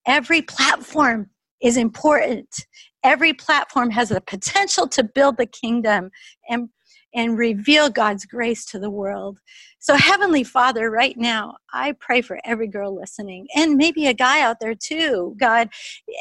[0.05, 1.29] every platform
[1.61, 2.65] is important.
[3.03, 6.11] Every platform has the potential to build the kingdom
[6.49, 6.69] and
[7.15, 9.39] and reveal God's grace to the world.
[9.79, 14.41] So, Heavenly Father, right now, I pray for every girl listening, and maybe a guy
[14.41, 15.33] out there too.
[15.39, 15.69] God,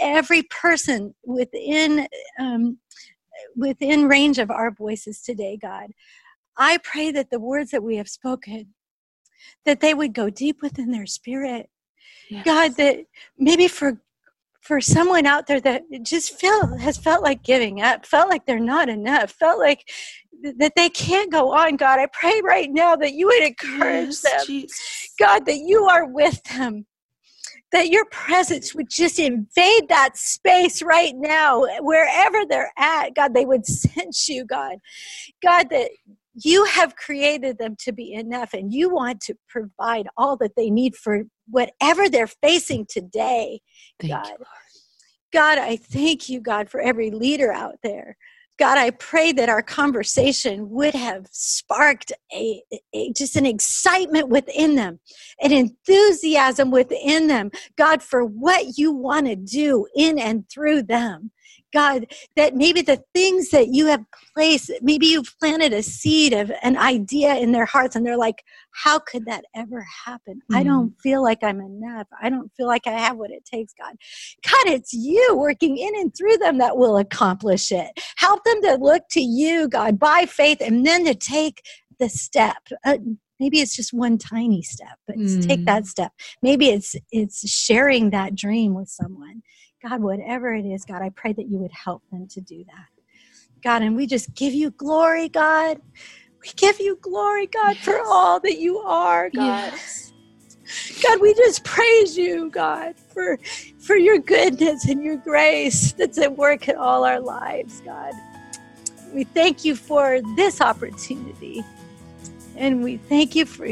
[0.01, 2.07] every person within
[2.39, 2.79] um,
[3.57, 5.89] within range of our voices today, God,
[6.57, 8.75] I pray that the words that we have spoken,
[9.65, 11.69] that they would go deep within their spirit.
[12.31, 12.45] Yes.
[12.45, 13.05] God, that
[13.39, 14.01] maybe for
[14.65, 18.59] for someone out there that just feel has felt like giving up, felt like they're
[18.59, 19.87] not enough, felt like
[20.57, 22.01] that they can't go on, God.
[22.01, 25.11] I pray right now that you would encourage yes, them, Jesus.
[25.19, 26.87] God, that you are with them,
[27.73, 33.15] that your presence would just invade that space right now, wherever they're at.
[33.15, 34.79] God, they would sense you, God.
[35.43, 35.91] God, that
[36.43, 40.71] you have created them to be enough and you want to provide all that they
[40.71, 43.61] need for whatever they're facing today
[44.01, 44.29] thank god.
[44.29, 44.45] You,
[45.33, 48.17] god i thank you god for every leader out there.
[48.59, 52.63] God, I pray that our conversation would have sparked a,
[52.95, 55.01] a, just an excitement within them,
[55.43, 61.33] an enthusiasm within them, God, for what you want to do in and through them.
[61.75, 62.07] God,
[62.37, 64.05] that maybe the things that you have
[64.35, 68.45] placed, maybe you've planted a seed of an idea in their hearts and they're like,
[68.71, 70.41] how could that ever happen?
[70.51, 70.57] Mm.
[70.57, 72.07] I don't feel like I'm enough.
[72.23, 73.95] I don't feel like I have what it takes, God.
[74.49, 77.91] God, it's you working in and through them that will accomplish it.
[78.17, 81.63] Help them to look to you, God, by faith, and then to take
[81.99, 82.57] the step.
[82.85, 82.99] Uh,
[83.41, 85.47] maybe it's just one tiny step, but mm.
[85.47, 86.13] take that step.
[86.43, 89.43] Maybe it's it's sharing that dream with someone.
[89.87, 93.03] God, whatever it is, God, I pray that you would help them to do that.
[93.63, 95.79] God, and we just give you glory, God.
[96.43, 97.85] We give you glory, God, yes.
[97.85, 99.73] for all that you are, God.
[99.73, 100.13] Yes.
[101.03, 103.39] God, we just praise you, God, for
[103.79, 108.13] for your goodness and your grace that's at work in all our lives, God.
[109.13, 111.63] We thank you for this opportunity.
[112.57, 113.67] And we thank you for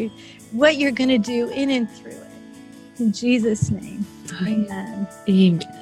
[0.51, 3.01] what you're going to do in and through it.
[3.01, 4.05] In Jesus' name.
[4.43, 5.09] Amen.
[5.29, 5.82] Amen.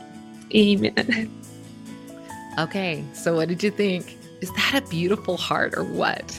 [0.54, 1.30] Amen.
[2.58, 4.18] Okay, so what did you think?
[4.42, 6.38] Is that a beautiful heart or what?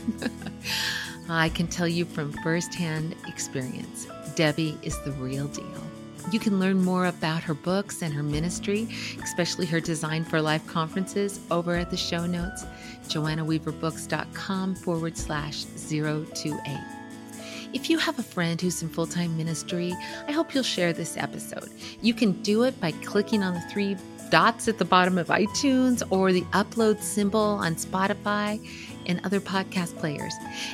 [1.30, 5.84] I can tell you from firsthand experience, Debbie is the real deal.
[6.32, 8.88] You can learn more about her books and her ministry,
[9.24, 12.66] especially her Design for Life conferences, over at the show notes,
[13.08, 17.01] joannaweaverbooks.com forward slash 028.
[17.74, 19.94] If you have a friend who's in full time ministry,
[20.28, 21.70] I hope you'll share this episode.
[22.02, 23.96] You can do it by clicking on the three
[24.30, 28.60] dots at the bottom of iTunes or the upload symbol on Spotify
[29.06, 30.34] and other podcast players.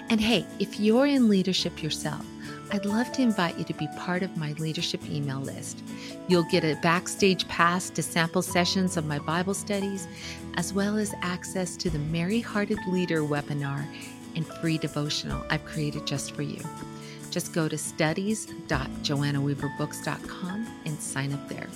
[0.09, 2.25] And hey, if you're in leadership yourself,
[2.71, 5.81] I'd love to invite you to be part of my leadership email list.
[6.27, 10.07] You'll get a backstage pass to sample sessions of my Bible studies,
[10.55, 13.85] as well as access to the Mary Hearted Leader webinar
[14.37, 16.61] and free devotional I've created just for you.
[17.31, 21.67] Just go to studies.joannaweaverbooks.com and sign up there.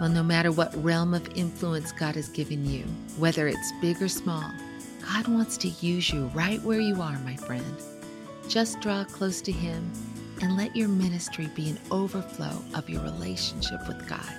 [0.00, 2.82] Well, no matter what realm of influence God has given you,
[3.16, 4.50] whether it's big or small,
[5.06, 7.76] God wants to use you right where you are, my friend.
[8.48, 9.88] Just draw close to Him
[10.42, 14.34] and let your ministry be an overflow of your relationship with God.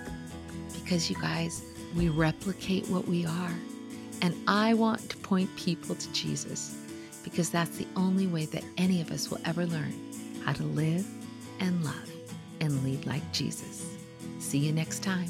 [0.74, 1.64] Because, you guys,
[1.96, 3.56] we replicate what we are.
[4.22, 6.85] And I want to point people to Jesus
[7.26, 9.94] because that's the only way that any of us will ever learn
[10.46, 11.06] how to live
[11.60, 12.10] and love
[12.62, 13.98] and lead like Jesus.
[14.40, 15.28] See you next time.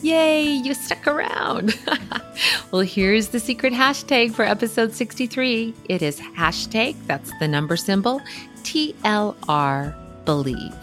[0.00, 1.78] Yay, you stuck around.
[2.72, 5.72] well, here's the secret hashtag for episode 63.
[5.88, 8.20] It is hashtag, that's the number symbol,
[8.64, 9.94] TLR
[10.24, 10.74] Believe.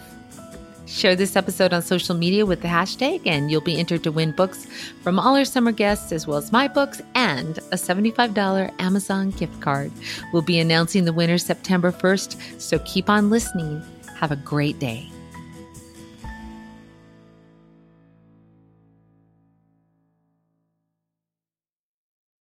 [0.90, 4.32] Share this episode on social media with the hashtag, and you'll be entered to win
[4.32, 4.66] books
[5.02, 9.60] from all our summer guests, as well as my books and a $75 Amazon gift
[9.60, 9.92] card.
[10.32, 13.82] We'll be announcing the winner September 1st, so keep on listening.
[14.16, 15.08] Have a great day.